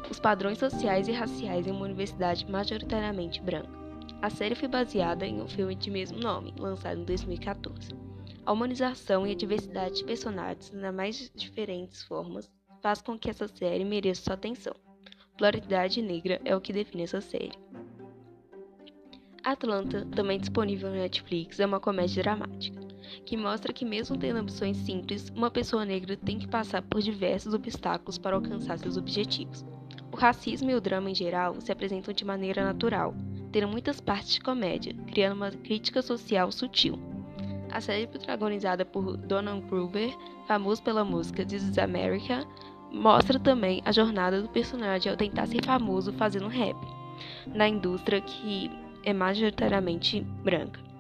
os 0.10 0.20
padrões 0.20 0.58
sociais 0.58 1.08
e 1.08 1.12
raciais 1.12 1.68
em 1.68 1.72
uma 1.72 1.86
universidade 1.86 2.50
majoritariamente 2.50 3.42
branca. 3.42 3.70
A 4.22 4.30
série 4.30 4.56
foi 4.56 4.68
baseada 4.68 5.26
em 5.26 5.42
um 5.42 5.48
filme 5.48 5.74
de 5.74 5.90
mesmo 5.90 6.20
nome, 6.20 6.54
lançado 6.60 7.00
em 7.00 7.06
2014. 7.06 7.96
A 8.46 8.52
humanização 8.52 9.26
e 9.26 9.32
a 9.32 9.36
diversidade 9.36 9.98
de 9.98 10.04
personagens 10.04 10.72
nas 10.72 10.94
mais 10.94 11.32
diferentes 11.36 12.04
formas 12.04 12.52
faz 12.82 13.02
com 13.02 13.18
que 13.18 13.30
essa 13.30 13.48
série 13.48 13.86
mereça 13.86 14.24
sua 14.24 14.34
atenção. 14.34 14.76
Pluralidade 15.38 16.02
negra 16.02 16.42
é 16.44 16.56
o 16.56 16.62
que 16.62 16.74
define 16.74 17.04
essa 17.04 17.22
série. 17.22 17.54
Atlanta, 19.44 20.06
também 20.16 20.40
disponível 20.40 20.90
na 20.90 20.98
Netflix, 20.98 21.60
é 21.60 21.66
uma 21.66 21.80
comédia 21.80 22.22
dramática, 22.22 22.80
que 23.26 23.38
mostra 23.38 23.74
que, 23.74 23.86
mesmo 23.86 24.18
tendo 24.18 24.40
ambições 24.40 24.78
simples, 24.78 25.32
uma 25.36 25.52
pessoa 25.52 25.86
negra 25.86 26.18
tem 26.18 26.40
que 26.40 26.48
passar 26.48 26.82
por 26.82 27.02
diversos 27.02 27.54
obstáculos 27.54 28.18
para 28.18 28.36
alcançar 28.36 28.78
seus 28.78 28.98
objetivos. 28.98 29.66
O 30.12 30.18
racismo 30.18 30.70
e 30.70 30.76
o 30.76 30.82
drama 30.82 31.10
em 31.10 31.16
geral 31.16 31.60
se 31.62 31.72
apresentam 31.72 32.14
de 32.14 32.26
maneira 32.26 32.64
natural, 32.64 33.16
tendo 33.52 33.68
muitas 33.68 34.02
partes 34.02 34.34
de 34.34 34.42
comédia, 34.42 34.94
criando 35.08 35.36
uma 35.36 35.52
crítica 35.52 36.02
social 36.02 36.52
sutil. 36.52 37.00
A 37.72 37.80
série 37.80 38.08
protagonizada 38.08 38.84
por 38.84 39.16
Donald 39.16 39.66
Gruber, 39.68 40.14
famoso 40.46 40.84
pela 40.84 41.06
música 41.06 41.46
This 41.46 41.64
is 41.64 41.78
America, 41.78 42.46
mostra 42.92 43.40
também 43.40 43.82
a 43.86 43.92
jornada 43.92 44.42
do 44.42 44.50
personagem 44.50 45.10
ao 45.10 45.18
tentar 45.18 45.48
ser 45.48 45.64
famoso 45.64 46.12
fazendo 46.14 46.50
rap, 46.50 46.76
na 47.48 47.68
indústria 47.68 48.20
que 48.20 48.70
é 49.06 49.14
majoritariamente 49.14 50.20
branca. 50.44 50.91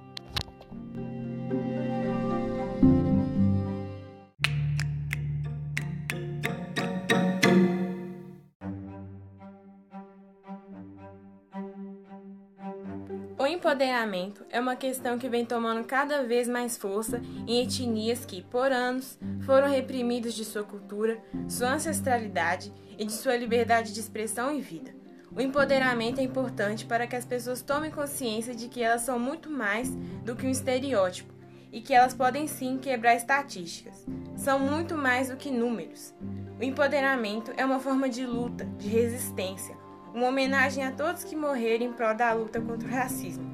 Empoderamento 13.72 14.46
é 14.50 14.60
uma 14.60 14.76
questão 14.76 15.18
que 15.18 15.30
vem 15.30 15.46
tomando 15.46 15.86
cada 15.86 16.24
vez 16.24 16.46
mais 16.46 16.76
força 16.76 17.22
em 17.48 17.64
etnias 17.64 18.26
que, 18.26 18.42
por 18.42 18.70
anos, 18.70 19.18
foram 19.46 19.70
reprimidas 19.70 20.34
de 20.34 20.44
sua 20.44 20.62
cultura, 20.62 21.18
sua 21.48 21.76
ancestralidade 21.76 22.74
e 22.98 23.06
de 23.06 23.14
sua 23.14 23.38
liberdade 23.38 23.94
de 23.94 24.00
expressão 24.02 24.54
e 24.54 24.60
vida. 24.60 24.94
O 25.34 25.40
empoderamento 25.40 26.20
é 26.20 26.24
importante 26.24 26.86
para 26.86 27.08
que 27.08 27.16
as 27.16 27.24
pessoas 27.24 27.62
tomem 27.62 27.90
consciência 27.90 28.54
de 28.54 28.68
que 28.68 28.84
elas 28.84 29.04
são 29.04 29.18
muito 29.18 29.50
mais 29.50 29.90
do 30.26 30.36
que 30.36 30.46
um 30.46 30.52
estereótipo 30.52 31.34
e 31.72 31.80
que 31.80 31.94
elas 31.94 32.14
podem 32.14 32.48
sim 32.48 32.78
quebrar 32.78 33.16
estatísticas. 33.16 34.06
São 34.36 34.60
muito 34.60 34.98
mais 34.98 35.30
do 35.30 35.38
que 35.38 35.50
números. 35.50 36.14
O 36.60 36.64
empoderamento 36.64 37.54
é 37.56 37.64
uma 37.64 37.80
forma 37.80 38.10
de 38.10 38.26
luta, 38.26 38.66
de 38.78 38.90
resistência, 38.90 39.78
uma 40.14 40.28
homenagem 40.28 40.84
a 40.84 40.92
todos 40.92 41.24
que 41.24 41.38
morreram 41.38 41.86
em 41.86 41.94
prol 41.94 42.14
da 42.14 42.34
luta 42.34 42.60
contra 42.60 42.86
o 42.86 42.92
racismo. 42.92 43.51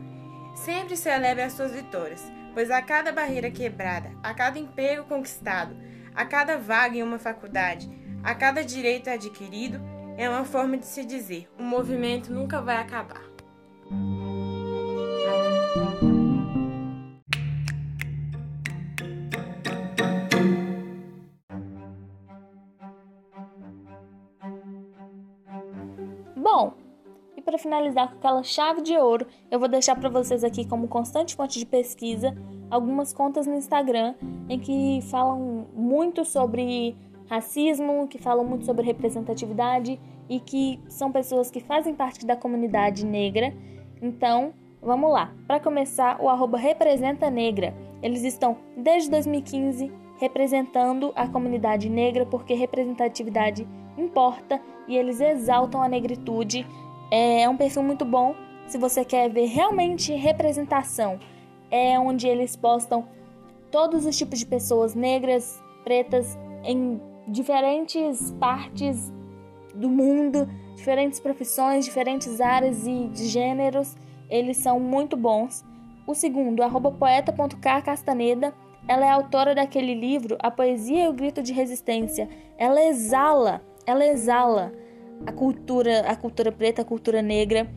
Sempre 0.58 0.98
celebre 0.98 1.44
as 1.44 1.54
suas 1.54 1.72
vitórias, 1.72 2.32
pois 2.54 2.72
a 2.72 2.82
cada 2.82 3.12
barreira 3.12 3.52
quebrada, 3.52 4.12
a 4.24 4.34
cada 4.34 4.58
emprego 4.58 5.04
conquistado, 5.04 5.78
a 6.16 6.26
cada 6.26 6.58
vaga 6.58 6.98
em 6.98 7.04
uma 7.04 7.20
faculdade, 7.20 7.88
a 8.24 8.34
cada 8.34 8.64
direito 8.64 9.08
adquirido, 9.08 9.80
é 10.18 10.28
uma 10.28 10.44
forma 10.44 10.76
de 10.76 10.88
se 10.88 11.06
dizer: 11.06 11.48
o 11.60 11.64
movimento 11.64 12.34
nunca 12.34 12.60
vai 12.60 12.78
acabar. 12.78 13.27
Para 27.58 27.64
finalizar 27.64 28.10
com 28.10 28.18
aquela 28.18 28.44
chave 28.44 28.82
de 28.82 28.96
ouro, 28.96 29.26
eu 29.50 29.60
vou 29.60 29.68
deixar 29.68 29.96
para 29.96 30.10
vocês 30.10 30.44
aqui 30.44 30.64
como 30.64 30.88
constante 30.88 31.36
fonte 31.36 31.58
de 31.58 31.66
pesquisa 31.66 32.36
algumas 32.70 33.12
contas 33.12 33.48
no 33.48 33.56
Instagram 33.56 34.14
em 34.48 34.60
que 34.60 35.00
falam 35.10 35.66
muito 35.74 36.24
sobre 36.24 36.96
racismo, 37.28 38.08
que 38.08 38.20
falam 38.20 38.46
muito 38.46 38.66
sobre 38.66 38.86
representatividade 38.86 40.00
e 40.30 40.40
que 40.40 40.80
são 40.88 41.12
pessoas 41.12 41.50
que 41.50 41.60
fazem 41.60 41.96
parte 41.96 42.26
da 42.26 42.36
comunidade 42.36 43.06
negra. 43.06 43.54
Então, 44.02 44.54
vamos 44.82 45.12
lá. 45.12 45.34
Para 45.48 45.60
começar, 45.60 46.22
o 46.22 46.30
arroba 46.30 46.58
Representa 46.58 47.30
Negra. 47.30 47.74
Eles 48.04 48.24
estão 48.24 48.58
desde 48.76 49.10
2015 49.10 49.92
representando 50.20 51.12
a 51.16 51.28
comunidade 51.28 51.90
negra 51.90 52.26
porque 52.26 52.54
representatividade 52.54 53.68
importa 53.98 54.62
e 54.88 54.96
eles 54.96 55.20
exaltam 55.20 55.82
a 55.82 55.90
negritude 55.90 56.66
é 57.12 57.48
um 57.48 57.58
perfil 57.58 57.84
muito 57.84 58.06
bom 58.06 58.36
se 58.68 58.78
você 58.78 59.06
quer 59.06 59.30
ver 59.30 59.46
realmente 59.46 60.14
representação. 60.14 61.20
É 61.72 62.00
onde 62.00 62.28
eles 62.28 62.56
postam 62.56 63.08
todos 63.72 64.06
os 64.06 64.18
tipos 64.18 64.40
de 64.40 64.46
pessoas 64.46 64.94
negras, 64.94 65.62
pretas, 65.84 66.38
em 66.64 67.02
diferentes 67.28 68.32
partes 68.40 69.12
do 69.74 69.90
mundo, 69.90 70.48
diferentes 70.76 71.20
profissões, 71.20 71.86
diferentes 71.86 72.42
áreas 72.42 72.86
e 72.86 73.08
de 73.08 73.28
gêneros. 73.28 73.96
Eles 74.30 74.58
são 74.58 74.80
muito 74.80 75.16
bons. 75.16 75.64
O 76.06 76.14
segundo, 76.14 76.62
poeta.kcastaneda, 76.98 78.54
ela 78.88 79.06
é 79.06 79.10
autora 79.10 79.54
daquele 79.54 79.94
livro 79.94 80.38
A 80.40 80.50
Poesia 80.50 81.06
e 81.06 81.08
o 81.08 81.14
Grito 81.14 81.44
de 81.44 81.52
Resistência. 81.52 82.30
Ela 82.58 82.84
exala, 82.86 83.62
ela 83.86 84.06
exala 84.06 84.72
a 85.26 85.32
cultura, 85.32 86.02
a 86.02 86.16
cultura 86.16 86.52
preta, 86.52 86.82
a 86.82 86.86
cultura 86.86 87.22
negra. 87.22 87.68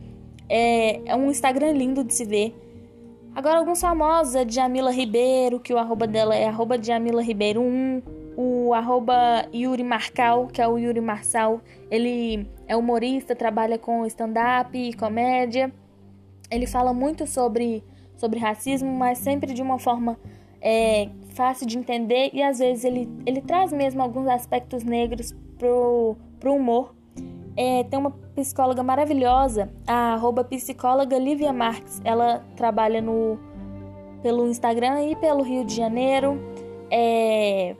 É, 0.47 1.01
é 1.09 1.15
um 1.15 1.31
Instagram 1.31 1.71
lindo 1.71 2.03
de 2.03 2.13
se 2.13 2.25
ver. 2.25 2.55
Agora, 3.33 3.59
alguns 3.59 3.79
famosos, 3.79 4.35
a 4.35 4.43
Djamila 4.43 4.91
Ribeiro, 4.91 5.59
que 5.59 5.73
o 5.73 5.77
arroba 5.77 6.05
dela 6.05 6.35
é 6.35 6.47
arroba 6.47 6.77
Djamila 6.77 7.21
Ribeiro 7.21 7.61
1, 7.61 8.01
o 8.35 8.73
arroba 8.73 9.47
Yuri 9.53 9.83
Marcal, 9.83 10.47
que 10.47 10.61
é 10.61 10.67
o 10.67 10.77
Yuri 10.77 10.99
Marçal, 10.99 11.61
ele 11.89 12.45
é 12.67 12.75
humorista, 12.75 13.33
trabalha 13.33 13.77
com 13.77 14.05
stand-up 14.05 14.77
e 14.77 14.93
comédia. 14.93 15.73
Ele 16.49 16.67
fala 16.67 16.93
muito 16.93 17.25
sobre, 17.25 17.81
sobre 18.17 18.37
racismo, 18.37 18.91
mas 18.91 19.17
sempre 19.17 19.53
de 19.53 19.61
uma 19.61 19.79
forma 19.79 20.19
é, 20.61 21.09
fácil 21.29 21.65
de 21.65 21.77
entender 21.77 22.31
e 22.33 22.43
às 22.43 22.59
vezes 22.59 22.83
ele, 22.83 23.09
ele 23.25 23.41
traz 23.41 23.71
mesmo 23.71 24.01
alguns 24.01 24.27
aspectos 24.27 24.83
negros 24.83 25.33
pro, 25.57 26.17
pro 26.39 26.53
humor 26.53 26.93
é, 27.55 27.83
tem 27.83 27.99
uma 27.99 28.11
psicóloga 28.35 28.81
maravilhosa, 28.81 29.69
a 29.85 30.13
arroba 30.13 30.43
psicóloga 30.43 31.17
Lívia 31.17 31.51
Marques. 31.51 32.01
Ela 32.03 32.43
trabalha 32.55 33.01
no, 33.01 33.37
pelo 34.21 34.47
Instagram 34.47 35.03
e 35.03 35.15
pelo 35.15 35.43
Rio 35.43 35.65
de 35.65 35.75
Janeiro. 35.75 36.39
É, 36.89 37.75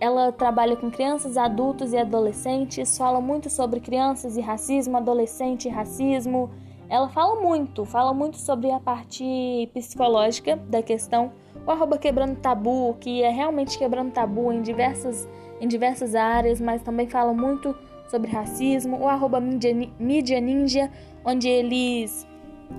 ela 0.00 0.30
trabalha 0.32 0.76
com 0.76 0.90
crianças, 0.90 1.36
adultos 1.36 1.92
e 1.92 1.96
adolescentes, 1.96 2.96
fala 2.98 3.20
muito 3.20 3.48
sobre 3.48 3.80
crianças 3.80 4.36
e 4.36 4.40
racismo, 4.40 4.96
adolescente 4.96 5.66
e 5.66 5.70
racismo. 5.70 6.50
Ela 6.88 7.08
fala 7.08 7.40
muito, 7.40 7.84
fala 7.84 8.12
muito 8.12 8.36
sobre 8.36 8.70
a 8.70 8.78
parte 8.78 9.68
psicológica 9.72 10.56
da 10.68 10.82
questão. 10.82 11.32
O 11.66 11.70
arroba 11.70 11.98
quebrando 11.98 12.36
tabu, 12.36 12.94
que 13.00 13.22
é 13.22 13.30
realmente 13.30 13.76
quebrando 13.76 14.12
tabu 14.12 14.52
em 14.52 14.62
diversas, 14.62 15.28
em 15.60 15.66
diversas 15.66 16.14
áreas, 16.14 16.60
mas 16.60 16.82
também 16.82 17.08
fala 17.08 17.32
muito 17.32 17.74
sobre 18.08 18.30
racismo. 18.30 18.98
O 18.98 19.08
arroba 19.08 19.40
mídia 19.40 20.40
ninja, 20.40 20.90
onde 21.24 21.48
eles 21.48 22.26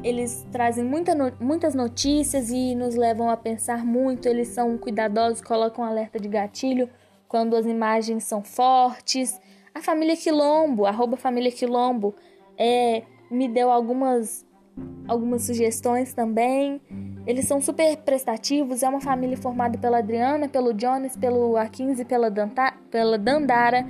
eles 0.03 0.45
trazem 0.51 0.83
muita, 0.83 1.13
muitas 1.39 1.73
notícias 1.73 2.49
e 2.49 2.75
nos 2.75 2.95
levam 2.95 3.29
a 3.29 3.37
pensar 3.37 3.85
muito. 3.85 4.27
Eles 4.27 4.49
são 4.49 4.77
cuidadosos, 4.77 5.41
colocam 5.41 5.83
alerta 5.83 6.19
de 6.19 6.27
gatilho 6.27 6.89
quando 7.27 7.55
as 7.55 7.65
imagens 7.65 8.23
são 8.23 8.43
fortes. 8.43 9.39
A 9.73 9.81
família 9.81 10.15
Quilombo, 10.15 10.85
arroba 10.85 11.17
família 11.17 11.51
Quilombo, 11.51 12.15
é, 12.57 13.03
me 13.29 13.47
deu 13.47 13.69
algumas, 13.71 14.45
algumas 15.07 15.43
sugestões 15.43 16.13
também. 16.13 16.81
Eles 17.25 17.45
são 17.45 17.59
super 17.59 17.97
prestativos, 17.97 18.83
é 18.83 18.89
uma 18.89 19.01
família 19.01 19.37
formada 19.37 19.77
pela 19.77 19.97
Adriana, 19.97 20.47
pelo 20.47 20.77
Jonas, 20.77 21.15
pelo 21.15 21.53
A15 21.53 21.99
e 21.99 22.05
pela, 22.05 22.31
pela 22.89 23.17
Dandara. 23.17 23.85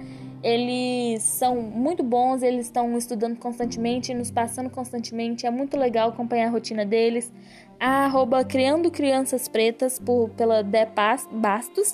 Eles 0.48 1.24
são 1.24 1.58
muito 1.58 2.02
bons, 2.02 2.42
eles 2.42 2.68
estão 2.68 2.98
estudando 2.98 3.38
constantemente, 3.38 4.14
nos 4.14 4.32
passando 4.32 4.70
constantemente. 4.70 5.46
É 5.46 5.52
muito 5.52 5.76
legal 5.78 6.08
acompanhar 6.08 6.48
a 6.48 6.50
rotina 6.50 6.86
deles. 6.86 7.34
A 7.78 8.06
arroba 8.06 8.46
Criando 8.46 8.90
Crianças 8.90 9.50
Pretas, 9.50 10.00
por, 10.00 10.30
pela 10.30 10.64
Dé 10.64 10.88
Bastos. 11.34 11.94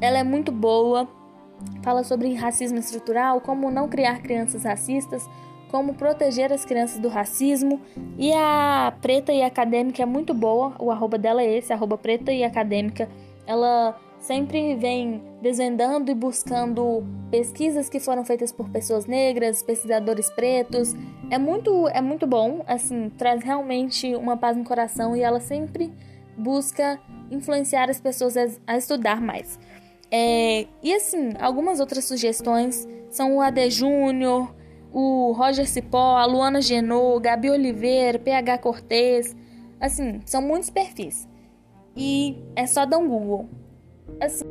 Ela 0.00 0.20
é 0.20 0.22
muito 0.22 0.52
boa. 0.52 1.08
Fala 1.82 2.04
sobre 2.04 2.32
racismo 2.34 2.78
estrutural, 2.78 3.40
como 3.40 3.68
não 3.68 3.88
criar 3.88 4.22
crianças 4.22 4.62
racistas, 4.62 5.28
como 5.68 5.94
proteger 5.94 6.52
as 6.52 6.64
crianças 6.64 7.00
do 7.00 7.08
racismo. 7.08 7.80
E 8.16 8.32
a 8.32 8.96
Preta 9.02 9.32
e 9.32 9.42
Acadêmica 9.42 10.04
é 10.04 10.06
muito 10.06 10.32
boa. 10.32 10.72
O 10.78 10.88
arroba 10.88 11.18
dela 11.18 11.42
é 11.42 11.58
esse, 11.58 11.72
arroba 11.72 11.98
Preta 11.98 12.32
e 12.32 12.44
Acadêmica. 12.44 13.08
Ela 13.44 14.00
sempre 14.22 14.76
vem 14.76 15.20
desvendando 15.42 16.10
e 16.10 16.14
buscando 16.14 17.04
pesquisas 17.28 17.88
que 17.88 17.98
foram 17.98 18.24
feitas 18.24 18.52
por 18.52 18.70
pessoas 18.70 19.04
negras, 19.04 19.62
pesquisadores 19.64 20.30
pretos. 20.30 20.94
É 21.28 21.38
muito, 21.38 21.88
é 21.88 22.00
muito 22.00 22.24
bom, 22.24 22.62
assim, 22.66 23.10
traz 23.18 23.42
realmente 23.42 24.14
uma 24.14 24.36
paz 24.36 24.56
no 24.56 24.62
coração 24.64 25.16
e 25.16 25.20
ela 25.20 25.40
sempre 25.40 25.92
busca 26.38 27.00
influenciar 27.32 27.90
as 27.90 28.00
pessoas 28.00 28.36
a, 28.64 28.76
estudar 28.76 29.20
mais. 29.20 29.58
É, 30.08 30.68
e 30.82 30.94
assim, 30.94 31.30
algumas 31.40 31.80
outras 31.80 32.04
sugestões 32.04 32.86
são 33.10 33.36
o 33.36 33.40
AD 33.40 33.70
Júnior, 33.70 34.54
o 34.92 35.32
Roger 35.32 35.68
Cipó, 35.68 36.16
a 36.16 36.26
Luana 36.26 36.62
Genô, 36.62 37.18
Gabi 37.18 37.50
Oliveira, 37.50 38.20
PH 38.20 38.58
Cortez. 38.58 39.34
Assim, 39.80 40.20
são 40.24 40.40
muitos 40.40 40.70
perfis. 40.70 41.26
E 41.96 42.36
é 42.54 42.66
só 42.68 42.86
dar 42.86 42.98
um 42.98 43.08
Google 43.08 43.48
assim. 44.24 44.44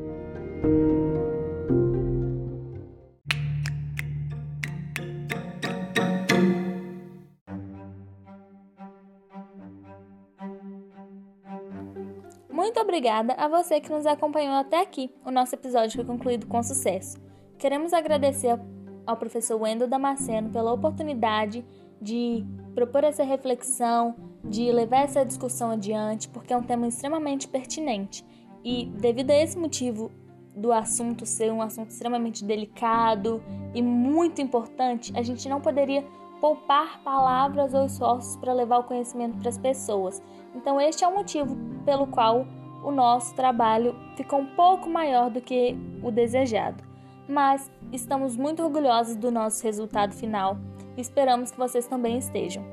Muito 12.49 12.79
obrigada 12.79 13.33
a 13.33 13.47
você 13.47 13.79
que 13.81 13.91
nos 13.91 14.05
acompanhou 14.05 14.53
até 14.53 14.81
aqui. 14.81 15.09
O 15.25 15.31
nosso 15.31 15.55
episódio 15.55 15.95
foi 15.95 16.05
concluído 16.05 16.45
com 16.47 16.61
sucesso. 16.61 17.17
Queremos 17.57 17.91
agradecer 17.93 18.59
ao 19.05 19.17
professor 19.17 19.59
Wendel 19.61 19.87
Damasceno 19.87 20.49
pela 20.49 20.71
oportunidade 20.71 21.65
de 22.01 22.45
propor 22.73 23.03
essa 23.03 23.23
reflexão, 23.23 24.15
de 24.43 24.71
levar 24.71 25.03
essa 25.03 25.25
discussão 25.25 25.71
adiante, 25.71 26.29
porque 26.29 26.53
é 26.53 26.57
um 26.57 26.63
tema 26.63 26.87
extremamente 26.87 27.47
pertinente. 27.47 28.25
E 28.63 28.85
devido 28.85 29.31
a 29.31 29.35
esse 29.35 29.57
motivo 29.57 30.11
do 30.55 30.71
assunto 30.71 31.25
ser 31.25 31.51
um 31.51 31.61
assunto 31.61 31.89
extremamente 31.89 32.43
delicado 32.43 33.41
e 33.73 33.81
muito 33.81 34.41
importante, 34.41 35.11
a 35.15 35.21
gente 35.21 35.47
não 35.47 35.61
poderia 35.61 36.05
poupar 36.39 37.01
palavras 37.03 37.73
ou 37.73 37.85
esforços 37.85 38.35
para 38.37 38.51
levar 38.51 38.79
o 38.79 38.83
conhecimento 38.83 39.37
para 39.37 39.49
as 39.49 39.57
pessoas. 39.57 40.21
Então, 40.55 40.81
este 40.81 41.03
é 41.03 41.07
o 41.07 41.13
motivo 41.13 41.55
pelo 41.85 42.07
qual 42.07 42.45
o 42.83 42.91
nosso 42.91 43.35
trabalho 43.35 43.95
ficou 44.17 44.39
um 44.39 44.47
pouco 44.55 44.89
maior 44.89 45.29
do 45.29 45.39
que 45.39 45.77
o 46.01 46.11
desejado. 46.11 46.83
Mas 47.29 47.71
estamos 47.93 48.35
muito 48.35 48.63
orgulhosos 48.63 49.15
do 49.15 49.31
nosso 49.31 49.63
resultado 49.63 50.13
final 50.13 50.57
e 50.97 51.01
esperamos 51.01 51.51
que 51.51 51.57
vocês 51.57 51.87
também 51.87 52.17
estejam. 52.17 52.63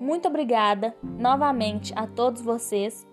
Muito 0.00 0.28
obrigada 0.28 0.94
novamente 1.02 1.92
a 1.96 2.06
todos 2.06 2.40
vocês 2.40 3.06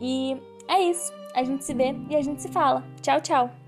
e 0.00 0.36
é 0.66 0.80
isso. 0.80 1.17
A 1.34 1.44
gente 1.44 1.64
se 1.64 1.74
vê 1.74 1.94
e 2.08 2.16
a 2.16 2.22
gente 2.22 2.42
se 2.42 2.48
fala. 2.48 2.82
Tchau, 3.02 3.20
tchau! 3.20 3.67